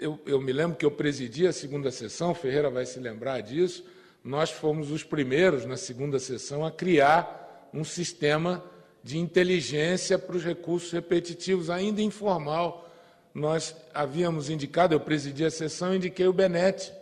eu, 0.00 0.18
eu, 0.26 0.40
me 0.40 0.52
lembro 0.52 0.76
que 0.76 0.84
eu 0.84 0.90
presidi 0.90 1.46
a 1.46 1.52
segunda 1.52 1.92
sessão, 1.92 2.34
Ferreira 2.34 2.70
vai 2.70 2.84
se 2.84 2.98
lembrar 2.98 3.40
disso, 3.40 3.84
nós 4.26 4.50
fomos 4.50 4.90
os 4.90 5.04
primeiros 5.04 5.64
na 5.64 5.76
segunda 5.76 6.18
sessão 6.18 6.64
a 6.64 6.70
criar 6.72 7.70
um 7.72 7.84
sistema 7.84 8.64
de 9.00 9.18
inteligência 9.18 10.18
para 10.18 10.36
os 10.36 10.44
recursos 10.44 10.90
repetitivos, 10.90 11.70
ainda 11.70 12.02
informal. 12.02 12.90
Nós 13.32 13.76
havíamos 13.94 14.50
indicado, 14.50 14.92
eu 14.92 14.98
presidi 14.98 15.44
a 15.44 15.50
sessão, 15.50 15.94
indiquei 15.94 16.26
o 16.26 16.32
Benete 16.32 16.92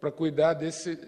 para 0.00 0.10
cuidar 0.10 0.54
desse, 0.54 0.98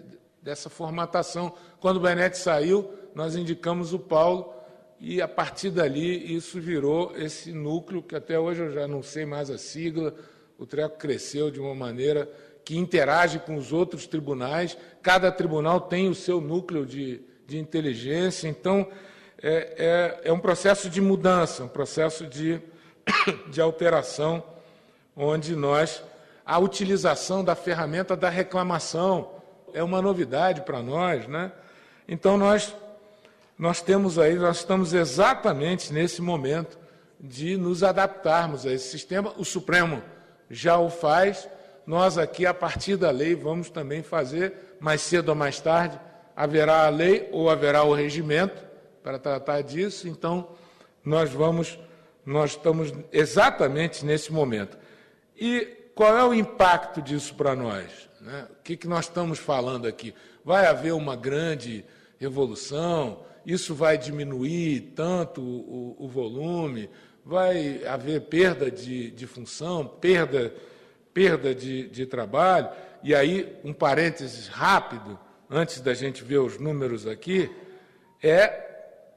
dessa 0.41 0.69
formatação. 0.69 1.53
Quando 1.81 1.97
o 1.97 1.99
Benete 1.99 2.37
saiu, 2.37 2.89
nós 3.13 3.35
indicamos 3.35 3.93
o 3.93 3.99
Paulo 3.99 4.53
e 4.97 5.21
a 5.21 5.27
partir 5.27 5.71
dali 5.71 6.33
isso 6.33 6.57
virou 6.57 7.13
esse 7.17 7.51
núcleo 7.51 8.01
que 8.01 8.15
até 8.15 8.39
hoje 8.39 8.61
eu 8.61 8.71
já 8.71 8.87
não 8.87 9.03
sei 9.03 9.25
mais 9.25 9.49
a 9.49 9.57
sigla. 9.57 10.15
O 10.57 10.65
treco 10.65 10.97
cresceu 10.97 11.51
de 11.51 11.59
uma 11.59 11.75
maneira 11.75 12.31
que 12.65 12.77
interage 12.77 13.39
com 13.39 13.55
os 13.55 13.71
outros 13.71 14.07
tribunais. 14.07 14.77
Cada 15.01 15.31
tribunal 15.31 15.79
tem 15.79 16.09
o 16.09 16.15
seu 16.15 16.41
núcleo 16.41 16.85
de, 16.85 17.21
de 17.47 17.57
inteligência. 17.57 18.47
Então, 18.47 18.87
é, 19.41 20.19
é, 20.23 20.29
é 20.29 20.33
um 20.33 20.39
processo 20.39 20.89
de 20.89 20.99
mudança, 20.99 21.63
um 21.63 21.69
processo 21.69 22.25
de, 22.25 22.59
de 23.47 23.61
alteração, 23.61 24.43
onde 25.15 25.55
nós. 25.55 26.03
A 26.45 26.59
utilização 26.59 27.43
da 27.43 27.55
ferramenta 27.55 28.17
da 28.17 28.29
reclamação 28.29 29.31
é 29.73 29.81
uma 29.81 30.01
novidade 30.01 30.61
para 30.61 30.81
nós, 30.81 31.27
né? 31.27 31.51
Então, 32.07 32.37
nós 32.37 32.75
nós 33.57 33.81
temos 33.81 34.19
aí, 34.19 34.35
nós 34.35 34.57
estamos 34.57 34.93
exatamente 34.93 35.93
nesse 35.93 36.21
momento 36.21 36.77
de 37.19 37.55
nos 37.55 37.83
adaptarmos 37.83 38.65
a 38.65 38.73
esse 38.73 38.89
sistema. 38.89 39.33
O 39.37 39.45
Supremo 39.45 40.03
já 40.49 40.77
o 40.77 40.89
faz, 40.89 41.47
nós 41.85 42.17
aqui, 42.17 42.45
a 42.45 42.53
partir 42.53 42.97
da 42.97 43.11
lei, 43.11 43.35
vamos 43.35 43.69
também 43.69 44.01
fazer, 44.01 44.75
mais 44.79 45.01
cedo 45.01 45.29
ou 45.29 45.35
mais 45.35 45.59
tarde, 45.59 45.99
haverá 46.35 46.85
a 46.85 46.89
lei 46.89 47.29
ou 47.31 47.49
haverá 47.49 47.83
o 47.83 47.93
regimento 47.93 48.63
para 49.03 49.19
tratar 49.19 49.61
disso, 49.61 50.07
então 50.07 50.49
nós 51.03 51.29
vamos, 51.31 51.79
nós 52.25 52.51
estamos 52.51 52.93
exatamente 53.11 54.05
nesse 54.05 54.33
momento. 54.33 54.77
E 55.37 55.89
qual 55.93 56.17
é 56.17 56.25
o 56.25 56.33
impacto 56.33 57.01
disso 57.01 57.35
para 57.35 57.55
nós? 57.55 58.09
Né? 58.19 58.47
O 58.59 58.63
que, 58.63 58.75
que 58.75 58.87
nós 58.87 59.05
estamos 59.05 59.37
falando 59.37 59.87
aqui? 59.87 60.13
Vai 60.43 60.65
haver 60.65 60.93
uma 60.93 61.15
grande 61.15 61.85
revolução? 62.19 63.23
isso 63.45 63.75
vai 63.75 63.97
diminuir 63.97 64.93
tanto 64.95 65.41
o, 65.41 65.95
o 65.99 66.07
volume, 66.07 66.89
vai 67.23 67.85
haver 67.85 68.21
perda 68.21 68.71
de, 68.71 69.11
de 69.11 69.27
função, 69.27 69.85
perda, 69.85 70.53
perda 71.15 71.55
de, 71.55 71.87
de 71.87 72.05
trabalho. 72.05 72.69
E 73.01 73.15
aí, 73.15 73.57
um 73.63 73.71
parênteses 73.71 74.49
rápido, 74.49 75.17
antes 75.49 75.79
da 75.79 75.93
gente 75.93 76.25
ver 76.25 76.39
os 76.39 76.59
números 76.59 77.07
aqui, 77.07 77.49
é 78.21 78.63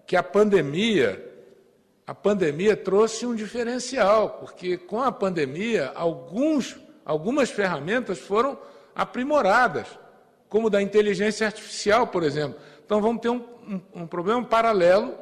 que 0.07 0.15
a 0.15 0.23
pandemia, 0.23 1.21
a 2.07 2.15
pandemia 2.15 2.77
trouxe 2.77 3.27
um 3.27 3.35
diferencial, 3.35 4.39
porque 4.39 4.79
com 4.79 5.03
a 5.03 5.11
pandemia, 5.11 5.91
alguns, 5.97 6.77
algumas 7.05 7.51
ferramentas 7.51 8.21
foram 8.21 8.57
aprimoradas, 8.95 9.89
como 10.49 10.71
da 10.71 10.81
inteligência 10.81 11.47
artificial, 11.47 12.07
por 12.07 12.23
exemplo. 12.23 12.61
Então 12.87 13.03
vamos 13.03 13.21
ter 13.21 13.29
um, 13.29 13.45
um, 13.67 14.03
um 14.03 14.07
problema 14.07 14.45
paralelo, 14.45 15.19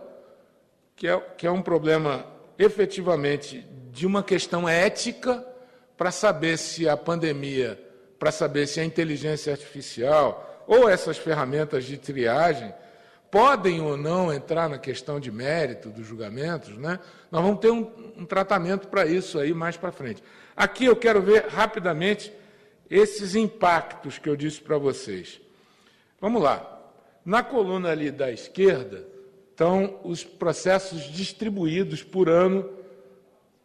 que 0.94 1.08
é, 1.08 1.18
que 1.38 1.46
é 1.46 1.50
um 1.50 1.62
problema 1.62 2.26
efetivamente 2.58 3.66
de 3.90 4.06
uma 4.06 4.22
questão 4.22 4.68
ética 4.68 5.55
para 5.96 6.10
saber 6.10 6.58
se 6.58 6.88
a 6.88 6.96
pandemia, 6.96 7.80
para 8.18 8.30
saber 8.30 8.66
se 8.66 8.80
a 8.80 8.84
inteligência 8.84 9.52
artificial 9.52 10.64
ou 10.66 10.88
essas 10.88 11.16
ferramentas 11.16 11.84
de 11.84 11.96
triagem 11.96 12.72
podem 13.30 13.80
ou 13.80 13.96
não 13.96 14.32
entrar 14.32 14.68
na 14.68 14.78
questão 14.78 15.18
de 15.18 15.30
mérito 15.30 15.90
dos 15.90 16.06
julgamentos, 16.06 16.76
né? 16.76 16.98
nós 17.30 17.42
vamos 17.42 17.60
ter 17.60 17.70
um, 17.70 17.90
um 18.16 18.24
tratamento 18.24 18.88
para 18.88 19.04
isso 19.06 19.38
aí 19.38 19.52
mais 19.52 19.76
para 19.76 19.92
frente. 19.92 20.22
Aqui 20.56 20.84
eu 20.84 20.96
quero 20.96 21.20
ver 21.20 21.46
rapidamente 21.46 22.32
esses 22.88 23.34
impactos 23.34 24.18
que 24.18 24.28
eu 24.28 24.36
disse 24.36 24.60
para 24.60 24.78
vocês. 24.78 25.40
Vamos 26.20 26.42
lá. 26.42 26.72
Na 27.24 27.42
coluna 27.42 27.90
ali 27.90 28.10
da 28.10 28.30
esquerda 28.30 29.06
estão 29.50 30.00
os 30.04 30.22
processos 30.22 31.02
distribuídos 31.02 32.02
por 32.02 32.28
ano 32.28 32.70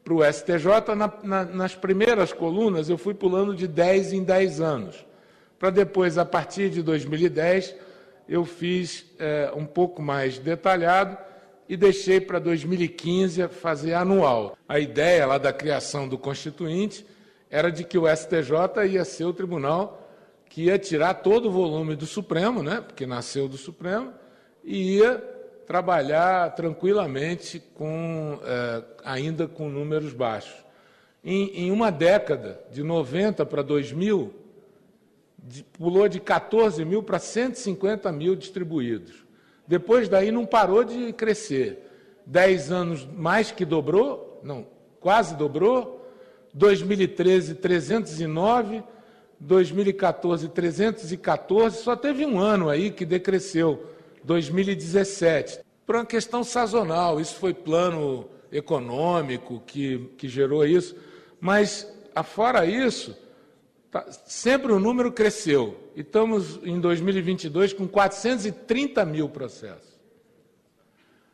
para 0.04 0.14
o 0.14 0.24
STJ. 0.24 0.96
Na, 0.96 1.14
na, 1.24 1.46
nas 1.46 1.76
primeiras 1.76 2.34
colunas 2.34 2.90
eu 2.90 2.98
fui 2.98 3.14
pulando 3.14 3.56
de 3.56 3.68
10 3.68 4.14
em 4.14 4.24
10 4.24 4.62
anos, 4.62 5.06
para 5.60 5.70
depois, 5.70 6.18
a 6.18 6.26
partir 6.26 6.70
de 6.70 6.82
2010, 6.82 7.76
eu 8.28 8.44
fiz 8.46 9.06
é, 9.20 9.52
um 9.56 9.66
pouco 9.66 10.02
mais 10.02 10.40
detalhado 10.40 11.18
e 11.70 11.78
deixei 11.78 12.20
para 12.20 12.40
2015 12.40 13.48
fazer 13.50 13.94
anual. 13.94 14.58
A 14.68 14.80
ideia 14.80 15.26
lá 15.26 15.38
da 15.38 15.54
criação 15.54 16.08
do 16.08 16.18
Constituinte 16.18 17.06
era 17.50 17.72
de 17.72 17.84
que 17.84 17.98
o 17.98 18.08
STJ 18.08 18.88
ia 18.90 19.06
ser 19.06 19.26
o 19.26 19.34
tribunal 19.34 20.02
que 20.50 20.64
ia 20.64 20.78
tirar 20.78 21.14
todo 21.14 21.48
o 21.48 21.52
volume 21.52 21.96
do 21.96 22.06
Supremo, 22.06 22.62
né, 22.62 22.82
porque 22.82 23.06
nasceu 23.06 23.48
do 23.48 23.56
Supremo, 23.56 24.12
e 24.64 24.98
ia 24.98 25.24
trabalhar 25.66 26.54
tranquilamente 26.56 27.62
com 27.76 28.40
é, 28.44 28.84
ainda 29.04 29.48
com 29.48 29.70
números 29.70 30.14
baixos. 30.14 30.64
Em, 31.24 31.68
em, 31.68 31.72
uma 31.72 31.92
década, 31.92 32.60
de 32.72 32.84
90 32.84 33.46
para 33.46 33.62
2000, 33.62 34.34
de, 35.38 35.64
pulou 35.64 36.08
de 36.08 36.20
14 36.20 36.84
mil 36.84 37.04
para 37.04 37.20
150 37.20 38.12
mil 38.12 38.36
distribuídos. 38.36 39.24
Depois 39.68 40.10
daí 40.10 40.32
não 40.32 40.46
parou 40.46 40.84
de 40.84 41.14
crescer. 41.14 41.88
Dez 42.26 42.72
anos 42.72 43.06
mais 43.06 43.52
que 43.52 43.66
dobrou, 43.66 44.40
não, 44.44 44.66
quase 45.00 45.36
dobrou. 45.36 46.00
2013, 46.54 47.56
309 47.56 48.84
2014, 49.42 50.50
314, 50.50 51.78
só 51.78 51.96
teve 51.96 52.26
um 52.26 52.40
ano 52.40 52.70
aí 52.70 52.92
que 52.92 53.04
decresceu, 53.04 53.88
2017. 54.24 55.60
Por 55.86 55.96
uma 55.96 56.06
questão 56.06 56.44
sazonal, 56.44 57.20
isso 57.20 57.36
foi 57.36 57.54
plano 57.54 58.30
econômico 58.52 59.62
que, 59.66 60.10
que 60.18 60.28
gerou 60.28 60.66
isso, 60.66 60.96
mas, 61.40 61.92
afora 62.14 62.66
isso, 62.66 63.18
tá, 63.90 64.06
sempre 64.26 64.72
o 64.72 64.80
número 64.80 65.12
cresceu. 65.12 65.90
E 65.96 66.02
estamos 66.02 66.60
em 66.64 66.80
2022 66.80 67.74
com 67.74 67.88
430 67.88 69.06
mil 69.06 69.30
processos. 69.30 70.00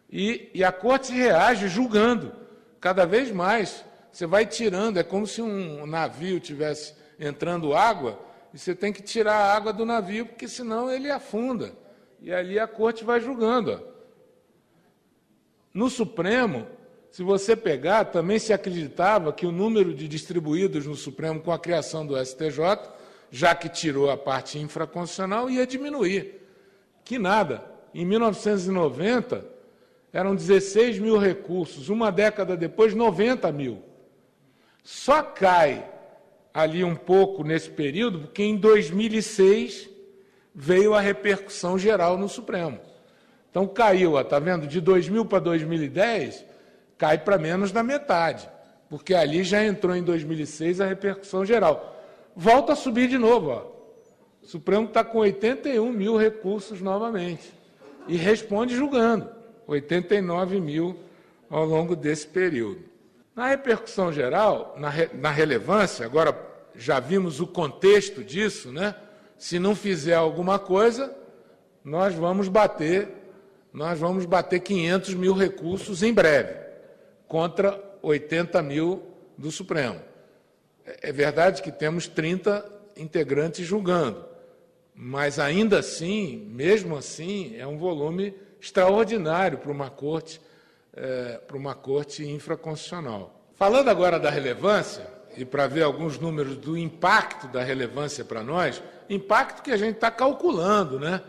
E, 0.09 0.49
e 0.53 0.63
a 0.63 0.71
corte 0.71 1.11
reage 1.11 1.67
julgando, 1.67 2.31
cada 2.79 3.05
vez 3.05 3.31
mais. 3.31 3.83
Você 4.11 4.25
vai 4.25 4.45
tirando, 4.45 4.97
é 4.97 5.03
como 5.03 5.27
se 5.27 5.41
um 5.41 5.85
navio 5.85 6.39
tivesse 6.39 6.95
entrando 7.19 7.75
água, 7.75 8.19
e 8.53 8.57
você 8.57 8.73
tem 8.73 8.93
que 8.93 9.01
tirar 9.01 9.35
a 9.35 9.55
água 9.55 9.73
do 9.73 9.85
navio, 9.85 10.25
porque 10.25 10.47
senão 10.47 10.89
ele 10.89 11.11
afunda. 11.11 11.73
E 12.21 12.33
ali 12.33 12.59
a 12.59 12.67
corte 12.67 13.03
vai 13.03 13.19
julgando. 13.19 13.81
No 15.73 15.89
Supremo, 15.89 16.67
se 17.11 17.23
você 17.23 17.55
pegar, 17.55 18.05
também 18.05 18.39
se 18.39 18.51
acreditava 18.51 19.31
que 19.31 19.45
o 19.45 19.51
número 19.51 19.93
de 19.93 20.07
distribuídos 20.07 20.85
no 20.85 20.95
Supremo 20.95 21.41
com 21.41 21.51
a 21.51 21.59
criação 21.59 22.05
do 22.05 22.17
STJ, 22.23 22.59
já 23.29 23.55
que 23.55 23.69
tirou 23.69 24.09
a 24.09 24.17
parte 24.17 24.59
infraconstitucional, 24.59 25.49
ia 25.49 25.65
diminuir. 25.65 26.41
Que 27.03 27.17
nada. 27.17 27.63
Em 27.93 28.05
1990, 28.05 29.45
eram 30.11 30.35
16 30.35 30.99
mil 30.99 31.17
recursos, 31.17 31.89
uma 31.89 32.11
década 32.11 32.57
depois, 32.57 32.93
90 32.93 33.51
mil. 33.51 33.83
Só 34.83 35.21
cai 35.21 35.87
ali 36.53 36.83
um 36.83 36.95
pouco 36.95 37.43
nesse 37.43 37.69
período, 37.69 38.19
porque 38.21 38.43
em 38.43 38.55
2006 38.55 39.89
veio 40.59 40.95
a 40.95 40.99
repercussão 40.99 41.77
geral 41.77 42.17
no 42.17 42.27
Supremo. 42.27 42.79
Então 43.51 43.67
caiu, 43.67 44.19
está 44.19 44.39
vendo? 44.39 44.65
De 44.65 44.81
2000 44.81 45.23
para 45.25 45.37
2010, 45.37 46.43
cai 46.97 47.19
para 47.19 47.37
menos 47.37 47.71
da 47.71 47.83
metade, 47.83 48.49
porque 48.89 49.13
ali 49.13 49.43
já 49.43 49.63
entrou 49.63 49.95
em 49.95 50.01
2006 50.01 50.81
a 50.81 50.87
repercussão 50.87 51.45
geral. 51.45 51.95
Volta 52.35 52.73
a 52.73 52.75
subir 52.75 53.07
de 53.07 53.19
novo. 53.19 53.51
Ó. 53.51 53.77
O 54.41 54.47
Supremo 54.47 54.87
está 54.87 55.03
com 55.03 55.19
81 55.19 55.91
mil 55.91 56.17
recursos 56.17 56.81
novamente 56.81 57.53
e 58.07 58.17
responde 58.17 58.75
julgando 58.75 59.29
89 59.67 60.59
mil 60.59 60.97
ao 61.51 61.65
longo 61.65 61.95
desse 61.95 62.25
período. 62.25 62.81
Na 63.35 63.49
repercussão 63.49 64.11
geral, 64.11 64.75
na, 64.79 64.89
re, 64.89 65.09
na 65.13 65.29
relevância, 65.29 66.03
agora 66.03 66.35
já 66.73 66.99
vimos 66.99 67.39
o 67.39 67.45
contexto 67.45 68.23
disso, 68.23 68.71
né? 68.71 68.95
Se 69.37 69.59
não 69.59 69.75
fizer 69.75 70.15
alguma 70.15 70.57
coisa, 70.57 71.15
nós 71.83 72.13
vamos 72.13 72.47
bater, 72.47 73.09
nós 73.71 73.99
vamos 73.99 74.25
bater 74.25 74.59
500 74.59 75.13
mil 75.13 75.33
recursos 75.33 76.01
em 76.03 76.13
breve, 76.13 76.55
contra 77.27 77.81
80 78.01 78.61
mil 78.61 79.03
do 79.37 79.51
Supremo. 79.51 79.99
É, 80.85 81.09
é 81.09 81.11
verdade 81.11 81.61
que 81.61 81.71
temos 81.71 82.07
30 82.07 82.65
integrantes 82.97 83.65
julgando, 83.65 84.25
mas 84.95 85.37
ainda 85.37 85.79
assim, 85.79 86.49
mesmo 86.49 86.97
assim, 86.97 87.55
é 87.57 87.67
um 87.67 87.77
volume 87.77 88.33
extraordinário 88.59 89.59
para 89.59 89.71
uma 89.71 89.89
corte, 89.89 90.41
é, 90.95 91.39
para 91.45 91.55
uma 91.55 91.75
corte 91.75 92.25
infraconstitucional. 92.27 93.39
Falando 93.53 93.89
agora 93.89 94.19
da 94.19 94.29
relevância, 94.29 95.17
e 95.37 95.45
para 95.45 95.67
ver 95.67 95.83
alguns 95.83 96.17
números 96.17 96.57
do 96.57 96.75
impacto 96.75 97.47
da 97.47 97.63
relevância 97.63 98.25
para 98.25 98.41
nós, 98.41 98.81
impacto 99.09 99.61
que 99.61 99.71
a 99.71 99.77
gente 99.77 99.95
está 99.95 100.11
calculando, 100.11 100.99
né? 100.99 101.21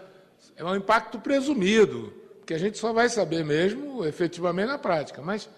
É 0.56 0.64
um 0.64 0.76
impacto 0.76 1.18
presumido, 1.18 2.12
que 2.46 2.54
a 2.54 2.58
gente 2.58 2.78
só 2.78 2.92
vai 2.92 3.08
saber 3.08 3.44
mesmo 3.44 4.04
efetivamente 4.04 4.68
na 4.68 4.78
prática. 4.78 5.22
Mas 5.22 5.48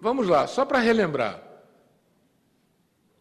vamos 0.00 0.26
lá, 0.28 0.46
só 0.46 0.64
para 0.64 0.78
relembrar. 0.78 1.42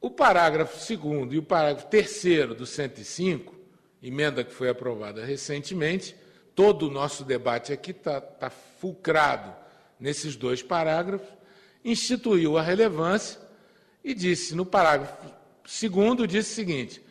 O 0.02 0.10
parágrafo 0.10 0.78
2 0.78 1.34
e 1.34 1.38
o 1.38 1.44
parágrafo 1.44 1.88
3 1.88 2.56
do 2.56 2.66
105, 2.66 3.54
emenda 4.02 4.44
que 4.44 4.54
foi 4.54 4.70
aprovada 4.70 5.26
recentemente, 5.26 6.16
todo 6.56 6.88
o 6.88 6.92
nosso 6.92 7.26
debate 7.26 7.74
aqui 7.74 7.92
está 7.92 8.22
tá 8.22 8.50
fulcrado 8.50 9.54
nesses 10.00 10.36
dois 10.38 10.64
parágrafos, 10.64 11.28
instituiu 11.84 12.58
a 12.58 12.62
relevância 12.62 13.40
e 14.04 14.14
disse, 14.14 14.56
no 14.56 14.66
parágrafo 14.66 15.40
segundo, 15.66 16.28
disse 16.28 16.52
o 16.52 16.56
seguinte: 16.56 17.04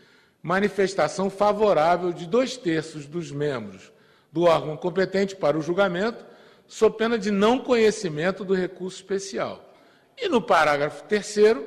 manifestação 0.43 1.29
favorável 1.29 2.13
de 2.13 2.27
dois 2.27 2.57
terços 2.57 3.07
dos 3.07 3.31
membros 3.31 3.93
do 4.31 4.43
órgão 4.43 4.77
competente 4.77 5.35
para 5.35 5.59
o 5.59 5.63
julgamento, 5.63 6.25
sob 6.67 6.97
pena 6.97 7.19
de 7.19 7.31
não 7.31 7.59
conhecimento 7.59 8.45
do 8.45 8.55
recurso 8.55 8.99
especial. 8.99 9.75
E 10.17 10.29
no 10.29 10.41
parágrafo 10.41 11.03
terceiro, 11.05 11.67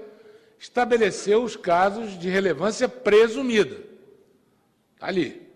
estabeleceu 0.60 1.44
os 1.44 1.56
casos 1.56 2.20
de 2.20 2.30
relevância 2.30 2.88
presumida. 2.88 3.78
Está 4.94 5.08
ali. 5.08 5.50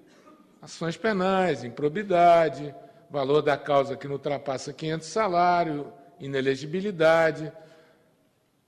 Ações 0.61 0.97
penais, 0.97 1.63
improbidade, 1.63 2.73
valor 3.09 3.41
da 3.41 3.55
causa 3.55 3.95
que 3.95 4.07
não 4.07 4.13
ultrapassa 4.15 4.73
500 4.73 5.07
salário, 5.07 5.93
inelegibilidade, 6.19 7.51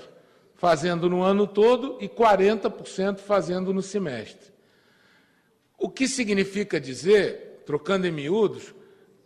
fazendo 0.55 1.09
no 1.09 1.23
ano 1.23 1.47
todo 1.47 1.99
e 2.01 2.09
40% 2.09 3.19
fazendo 3.19 3.73
no 3.75 3.83
semestre. 3.83 4.51
O 5.79 5.91
que 5.91 6.09
significa 6.09 6.81
dizer, 6.81 7.63
trocando 7.67 8.07
em 8.07 8.11
miúdos, 8.11 8.75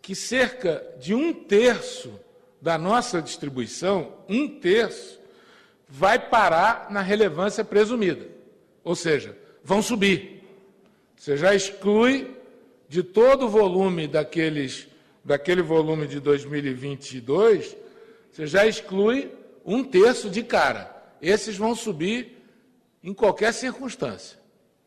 que 0.02 0.14
cerca 0.14 0.84
de 0.98 1.14
um 1.14 1.32
terço 1.32 2.18
da 2.60 2.76
nossa 2.76 3.22
distribuição, 3.22 4.12
um 4.28 4.48
terço, 4.48 5.20
vai 5.88 6.18
parar 6.18 6.88
na 6.90 7.00
relevância 7.00 7.64
presumida. 7.64 8.26
Ou 8.82 8.94
seja, 8.94 9.36
vão 9.62 9.80
subir. 9.80 10.42
Você 11.16 11.36
já 11.36 11.54
exclui 11.54 12.36
de 12.90 13.04
todo 13.04 13.46
o 13.46 13.48
volume 13.48 14.08
daqueles, 14.08 14.88
daquele 15.24 15.62
volume 15.62 16.08
de 16.08 16.18
2022, 16.18 17.76
você 18.32 18.48
já 18.48 18.66
exclui 18.66 19.30
um 19.64 19.84
terço 19.84 20.28
de 20.28 20.42
cara. 20.42 20.92
Esses 21.22 21.56
vão 21.56 21.76
subir 21.76 22.42
em 23.00 23.14
qualquer 23.14 23.54
circunstância. 23.54 24.40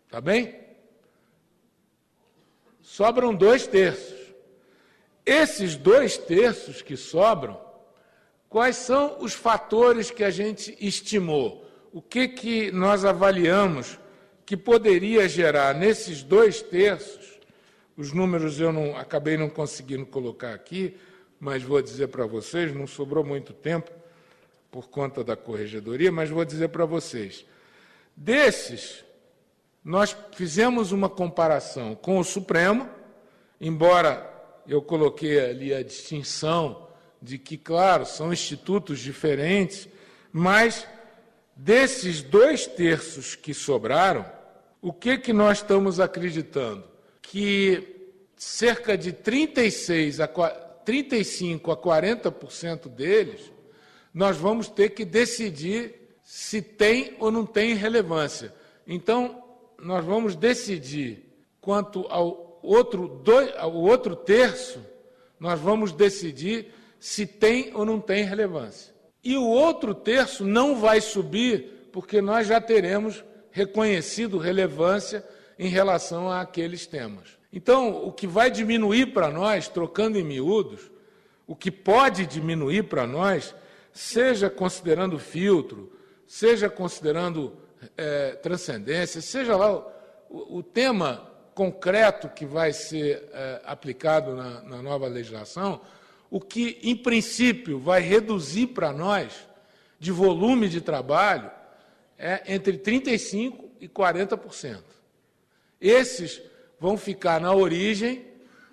Tá 0.09 0.19
bem? 0.19 0.53
Sobram 2.81 3.33
dois 3.33 3.65
terços. 3.67 4.19
Esses 5.25 5.77
dois 5.77 6.17
terços 6.17 6.81
que 6.81 6.97
sobram, 6.97 7.57
quais 8.49 8.75
são 8.75 9.15
os 9.21 9.31
fatores 9.31 10.11
que 10.11 10.25
a 10.25 10.29
gente 10.29 10.75
estimou? 10.77 11.65
O 11.93 12.01
que, 12.01 12.27
que 12.27 12.69
nós 12.69 13.05
avaliamos 13.05 13.97
que 14.45 14.57
poderia 14.57 15.29
gerar 15.29 15.73
nesses 15.73 16.21
dois 16.21 16.61
terços, 16.61 17.32
os 17.97 18.11
números 18.11 18.59
eu 18.59 18.71
não 18.71 18.97
acabei 18.97 19.37
não 19.37 19.49
conseguindo 19.49 20.05
colocar 20.05 20.53
aqui, 20.53 20.97
mas 21.39 21.61
vou 21.63 21.81
dizer 21.81 22.07
para 22.07 22.25
vocês, 22.25 22.73
não 22.73 22.87
sobrou 22.87 23.23
muito 23.23 23.53
tempo 23.53 23.91
por 24.71 24.89
conta 24.89 25.23
da 25.23 25.35
corregedoria, 25.35 26.11
mas 26.11 26.29
vou 26.29 26.43
dizer 26.43 26.69
para 26.69 26.85
vocês. 26.85 27.45
Desses, 28.15 29.03
nós 29.83 30.15
fizemos 30.33 30.91
uma 30.91 31.09
comparação 31.09 31.95
com 31.95 32.17
o 32.19 32.23
Supremo, 32.23 32.89
embora 33.59 34.29
eu 34.67 34.81
coloquei 34.81 35.39
ali 35.39 35.73
a 35.73 35.83
distinção 35.83 36.87
de 37.21 37.37
que, 37.37 37.57
claro, 37.57 38.05
são 38.05 38.33
institutos 38.33 38.99
diferentes, 38.99 39.87
mas 40.31 40.87
Desses 41.55 42.23
dois 42.23 42.65
terços 42.65 43.35
que 43.35 43.53
sobraram, 43.53 44.25
o 44.81 44.91
que, 44.91 45.17
que 45.17 45.31
nós 45.31 45.59
estamos 45.59 45.99
acreditando? 45.99 46.83
Que 47.23 48.11
cerca 48.35 48.95
de 48.95 49.11
36 49.11 50.19
a 50.19 50.27
35 50.27 51.71
a 51.71 51.77
40% 51.77 52.89
deles, 52.89 53.51
nós 54.13 54.37
vamos 54.37 54.67
ter 54.67 54.89
que 54.89 55.03
decidir 55.03 55.95
se 56.23 56.61
tem 56.61 57.15
ou 57.19 57.31
não 57.31 57.45
tem 57.45 57.73
relevância. 57.73 58.53
Então, 58.85 59.43
nós 59.79 60.05
vamos 60.05 60.35
decidir 60.35 61.23
quanto 61.59 62.05
ao 62.09 62.59
outro, 62.61 63.07
dois, 63.07 63.51
ao 63.57 63.73
outro 63.73 64.15
terço, 64.15 64.79
nós 65.39 65.59
vamos 65.59 65.91
decidir 65.91 66.73
se 66.99 67.25
tem 67.25 67.71
ou 67.73 67.85
não 67.85 67.99
tem 67.99 68.23
relevância. 68.23 68.93
E 69.23 69.35
o 69.37 69.45
outro 69.45 69.93
terço 69.93 70.45
não 70.45 70.75
vai 70.75 71.01
subir, 71.01 71.89
porque 71.91 72.21
nós 72.21 72.47
já 72.47 72.59
teremos 72.59 73.23
reconhecido 73.51 74.37
relevância 74.37 75.23
em 75.57 75.67
relação 75.67 76.31
àqueles 76.31 76.85
temas. 76.85 77.37
Então, 77.51 78.05
o 78.05 78.11
que 78.11 78.25
vai 78.25 78.49
diminuir 78.49 79.13
para 79.13 79.29
nós, 79.29 79.67
trocando 79.67 80.17
em 80.17 80.23
miúdos, 80.23 80.91
o 81.45 81.55
que 81.55 81.69
pode 81.69 82.25
diminuir 82.25 82.83
para 82.83 83.05
nós, 83.05 83.53
seja 83.91 84.49
considerando 84.49 85.19
filtro, 85.19 85.91
seja 86.25 86.69
considerando 86.69 87.55
é, 87.95 88.31
transcendência, 88.31 89.21
seja 89.21 89.55
lá 89.55 89.71
o, 90.29 90.57
o, 90.57 90.63
tema 90.63 91.29
concreto 91.53 92.27
que 92.29 92.45
vai 92.45 92.73
ser 92.73 93.29
é, 93.31 93.61
aplicado 93.65 94.35
na, 94.35 94.61
na 94.63 94.81
nova 94.81 95.07
legislação, 95.07 95.79
o 96.31 96.41
que, 96.41 96.79
em 96.81 96.95
princípio, 96.95 97.77
vai 97.77 98.01
reduzir 98.01 98.67
para 98.67 98.91
nós 98.91 99.47
de 99.99 100.11
volume 100.11 100.67
de 100.67 100.81
trabalho 100.81 101.51
é 102.17 102.41
entre 102.53 102.77
35% 102.77 103.63
e 103.79 103.87
40%. 103.87 104.81
Esses 105.83 106.41
vão 106.79 106.97
ficar 106.97 107.41
na 107.41 107.53
origem, 107.53 108.25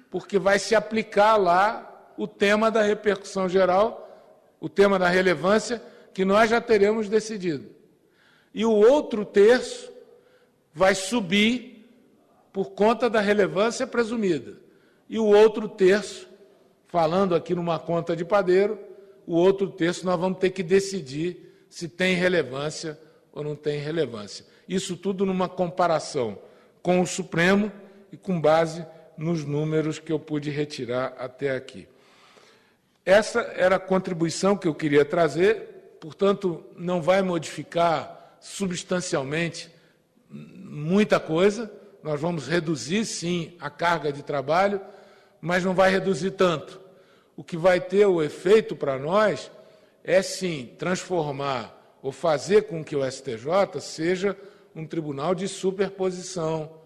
porque 0.09 0.39
vai 0.39 0.61
se 0.61 0.77
aplicar 0.77 1.37
lá 1.37 2.13
o 2.17 2.29
tema 2.29 2.71
da 2.71 2.83
repercussão 2.83 3.49
geral, 3.49 4.09
o 4.61 4.69
tema 4.69 4.97
da 4.97 5.09
relevância, 5.09 5.83
que 6.15 6.25
nós 6.25 6.49
já 6.49 6.61
teremos 6.61 7.09
decidido. 7.09 7.69
E 8.55 8.65
o 8.65 8.71
outro 8.71 9.25
terço 9.25 9.93
vai 10.73 10.95
subir 10.95 11.89
por 12.53 12.71
conta 12.71 13.11
da 13.11 13.21
relevância 13.21 13.89
presumida. 13.89 14.57
E 15.09 15.19
o 15.19 15.27
outro 15.27 15.69
terço 15.69 16.29
falando 16.87 17.35
aqui 17.35 17.55
numa 17.57 17.79
conta 17.79 18.15
de 18.15 18.25
padeiro, 18.25 18.79
o 19.27 19.35
outro 19.35 19.69
texto 19.69 20.05
nós 20.05 20.19
vamos 20.19 20.39
ter 20.39 20.51
que 20.51 20.63
decidir 20.63 21.65
se 21.69 21.89
tem 21.89 22.15
relevância 22.15 22.99
ou 23.33 23.43
não 23.43 23.57
tem 23.57 23.81
relevância. 23.81 24.45
Isso 24.69 24.97
tudo 24.97 25.27
numa 25.27 25.49
comparação 25.49 26.39
com 26.83 27.01
o 27.01 27.07
Supremo 27.07 27.71
e 28.13 28.17
com 28.17 28.41
base 28.41 28.85
nos 29.17 29.45
números 29.45 29.99
que 29.99 30.13
eu 30.13 30.19
pude 30.19 30.51
retirar 30.51 31.15
até 31.19 31.55
aqui. 31.55 31.87
Essa 33.05 33.41
era 33.57 33.77
a 33.77 33.81
contribuição 33.81 34.57
que 34.57 34.69
eu 34.69 34.75
queria 34.75 35.05
trazer, 35.05 35.97
portanto, 36.01 36.65
não 36.77 37.03
vai 37.03 37.23
modificar 37.23 38.37
substancialmente 38.41 39.71
muita 40.31 41.19
coisa, 41.19 41.71
nós 42.03 42.21
vamos 42.21 42.47
reduzir, 42.47 43.05
sim, 43.05 43.57
a 43.61 43.69
carga 43.69 44.13
de 44.13 44.23
trabalho, 44.23 44.81
mas 45.41 45.65
não 45.65 45.75
vai 45.75 45.91
reduzir 45.91 46.33
tanto 46.33 46.81
o 47.41 47.43
que 47.43 47.57
vai 47.57 47.81
ter 47.81 48.05
o 48.05 48.23
efeito 48.23 48.77
para 48.77 48.99
nós 48.99 49.51
é 50.05 50.21
sim 50.21 50.75
transformar 50.77 51.99
ou 52.03 52.13
fazer 52.13 52.65
com 52.67 52.85
que 52.85 52.95
o 52.95 53.11
STJ 53.11 53.81
seja 53.81 54.37
um 54.75 54.87
tribunal 54.87 55.35
de 55.35 55.49
superposição, 55.49 56.81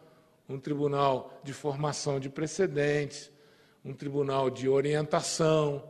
um 0.48 0.58
tribunal 0.58 1.40
de 1.42 1.52
formação 1.52 2.18
de 2.18 2.28
precedentes, 2.28 3.30
um 3.84 3.92
tribunal 3.92 4.50
de 4.50 4.68
orientação, 4.68 5.82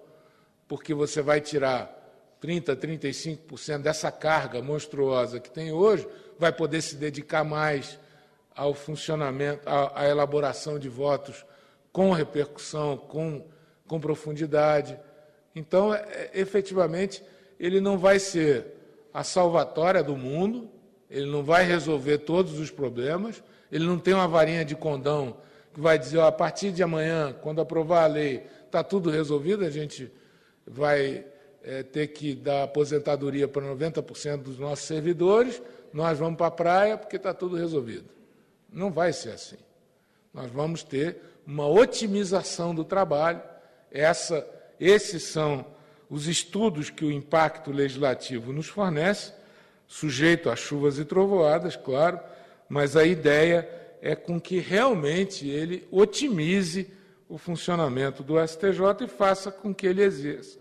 porque 0.66 0.92
você 0.94 1.22
vai 1.22 1.40
tirar 1.40 1.90
30, 2.40 2.76
35% 2.76 3.82
dessa 3.82 4.10
carga 4.10 4.60
monstruosa 4.62 5.40
que 5.40 5.50
tem 5.50 5.72
hoje, 5.72 6.06
vai 6.38 6.52
poder 6.52 6.82
se 6.82 6.96
dedicar 6.96 7.44
mais 7.44 7.98
ao 8.54 8.74
funcionamento, 8.74 9.68
à, 9.68 10.02
à 10.02 10.08
elaboração 10.08 10.78
de 10.78 10.88
votos 10.88 11.44
com 11.92 12.12
repercussão, 12.12 12.96
com 12.96 13.44
com 13.86 14.00
profundidade. 14.00 14.98
Então, 15.54 15.94
é, 15.94 16.00
é, 16.00 16.30
efetivamente, 16.34 17.22
ele 17.58 17.80
não 17.80 17.98
vai 17.98 18.18
ser 18.18 18.66
a 19.12 19.22
salvatória 19.22 20.02
do 20.02 20.16
mundo, 20.16 20.70
ele 21.10 21.26
não 21.26 21.42
vai 21.42 21.64
resolver 21.64 22.18
todos 22.18 22.58
os 22.58 22.70
problemas, 22.70 23.42
ele 23.70 23.84
não 23.84 23.98
tem 23.98 24.14
uma 24.14 24.28
varinha 24.28 24.64
de 24.64 24.74
condão 24.74 25.36
que 25.72 25.80
vai 25.80 25.98
dizer, 25.98 26.20
a 26.20 26.30
partir 26.30 26.70
de 26.70 26.82
amanhã, 26.82 27.34
quando 27.42 27.60
aprovar 27.60 28.04
a 28.04 28.06
lei, 28.06 28.46
está 28.64 28.82
tudo 28.84 29.10
resolvido, 29.10 29.64
a 29.64 29.70
gente 29.70 30.10
vai 30.66 31.24
é, 31.62 31.82
ter 31.82 32.08
que 32.08 32.34
dar 32.34 32.64
aposentadoria 32.64 33.48
para 33.48 33.62
90% 33.62 34.36
dos 34.38 34.58
nossos 34.58 34.84
servidores, 34.84 35.60
nós 35.92 36.18
vamos 36.18 36.36
para 36.36 36.46
a 36.46 36.50
praia 36.50 36.96
porque 36.96 37.16
está 37.16 37.34
tudo 37.34 37.56
resolvido. 37.56 38.08
Não 38.72 38.90
vai 38.90 39.12
ser 39.12 39.30
assim. 39.30 39.56
Nós 40.32 40.50
vamos 40.50 40.82
ter 40.82 41.18
uma 41.46 41.66
otimização 41.66 42.74
do 42.74 42.84
trabalho, 42.84 43.40
essa, 43.90 44.46
esses 44.80 45.24
são 45.24 45.64
os 46.10 46.26
estudos 46.26 46.90
que 46.90 47.04
o 47.04 47.12
impacto 47.12 47.70
legislativo 47.70 48.52
nos 48.52 48.66
fornece, 48.66 49.32
sujeito 49.94 50.50
a 50.50 50.56
chuvas 50.56 50.98
e 50.98 51.04
trovoadas, 51.04 51.76
claro, 51.76 52.18
mas 52.68 52.96
a 52.96 53.04
ideia 53.04 53.68
é 54.02 54.16
com 54.16 54.40
que 54.40 54.58
realmente 54.58 55.48
ele 55.48 55.86
otimize 55.88 56.92
o 57.28 57.38
funcionamento 57.38 58.20
do 58.20 58.34
STJ 58.44 59.04
e 59.04 59.06
faça 59.06 59.52
com 59.52 59.72
que 59.72 59.86
ele 59.86 60.02
exerça 60.02 60.58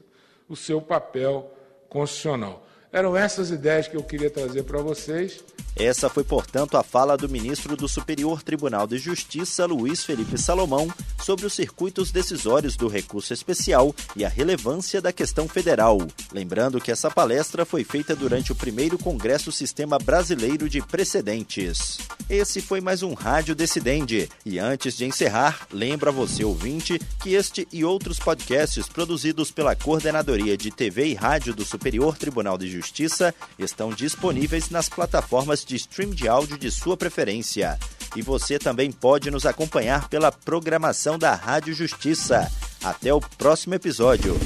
o 0.47 0.55
seu 0.55 0.79
papel 0.79 1.51
constitucional. 1.89 2.63
Eram 2.91 3.17
essas 3.17 3.49
ideias 3.49 3.87
que 3.87 3.97
eu 3.97 4.03
queria 4.03 4.29
trazer 4.29 4.61
para 4.65 4.79
vocês. 4.83 5.43
Essa 5.75 6.07
foi, 6.07 6.23
portanto, 6.23 6.77
a 6.77 6.83
fala 6.83 7.17
do 7.17 7.27
ministro 7.27 7.75
do 7.75 7.87
Superior 7.87 8.43
Tribunal 8.43 8.85
de 8.85 8.97
Justiça, 8.97 9.65
Luiz 9.65 10.03
Felipe 10.03 10.37
Salomão, 10.37 10.87
sobre 11.21 11.47
os 11.47 11.53
circuitos 11.53 12.11
decisórios 12.11 12.75
do 12.75 12.87
recurso 12.87 13.33
especial 13.33 13.93
e 14.15 14.23
a 14.23 14.29
relevância 14.29 15.01
da 15.01 15.11
questão 15.11 15.47
federal. 15.47 15.97
Lembrando 16.31 16.79
que 16.79 16.91
essa 16.91 17.09
palestra 17.09 17.65
foi 17.65 17.83
feita 17.83 18.15
durante 18.15 18.51
o 18.51 18.55
primeiro 18.55 18.99
Congresso 18.99 19.51
Sistema 19.51 19.97
Brasileiro 19.97 20.69
de 20.69 20.79
Precedentes. 20.79 21.97
Esse 22.29 22.61
foi 22.61 22.79
mais 22.79 23.01
um 23.01 23.13
Rádio 23.13 23.55
Decidente. 23.55 24.29
E 24.45 24.59
antes 24.59 24.95
de 24.95 25.05
encerrar, 25.05 25.67
lembra 25.71 26.11
você 26.11 26.43
ouvinte 26.43 26.99
que 27.21 27.33
este 27.33 27.67
e 27.71 27.83
outros 27.83 28.19
podcasts 28.19 28.87
produzidos 28.87 29.49
pela 29.49 29.75
Coordenadoria 29.75 30.55
de 30.55 30.69
TV 30.69 31.07
e 31.07 31.13
Rádio 31.15 31.53
do 31.53 31.65
Superior 31.65 32.17
Tribunal 32.17 32.57
de 32.57 32.69
Justiça 32.69 33.33
estão 33.57 33.89
disponíveis 33.89 34.69
nas 34.69 34.87
plataformas 34.87 35.62
de 35.65 35.75
stream 35.75 36.11
de 36.11 36.27
áudio 36.27 36.57
de 36.57 36.69
sua 36.69 36.97
preferência. 36.97 37.77
E 38.15 38.21
você 38.21 38.59
também 38.59 38.91
pode 38.91 39.31
nos 39.31 39.45
acompanhar 39.45 40.07
pela 40.09 40.31
programação 40.31 41.17
da 41.17 41.33
Rádio 41.33 41.73
Justiça. 41.73 42.51
Até 42.83 43.13
o 43.13 43.19
próximo 43.19 43.73
episódio. 43.73 44.37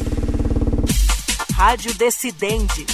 Rádio 1.53 1.93
Decidente 1.95 2.85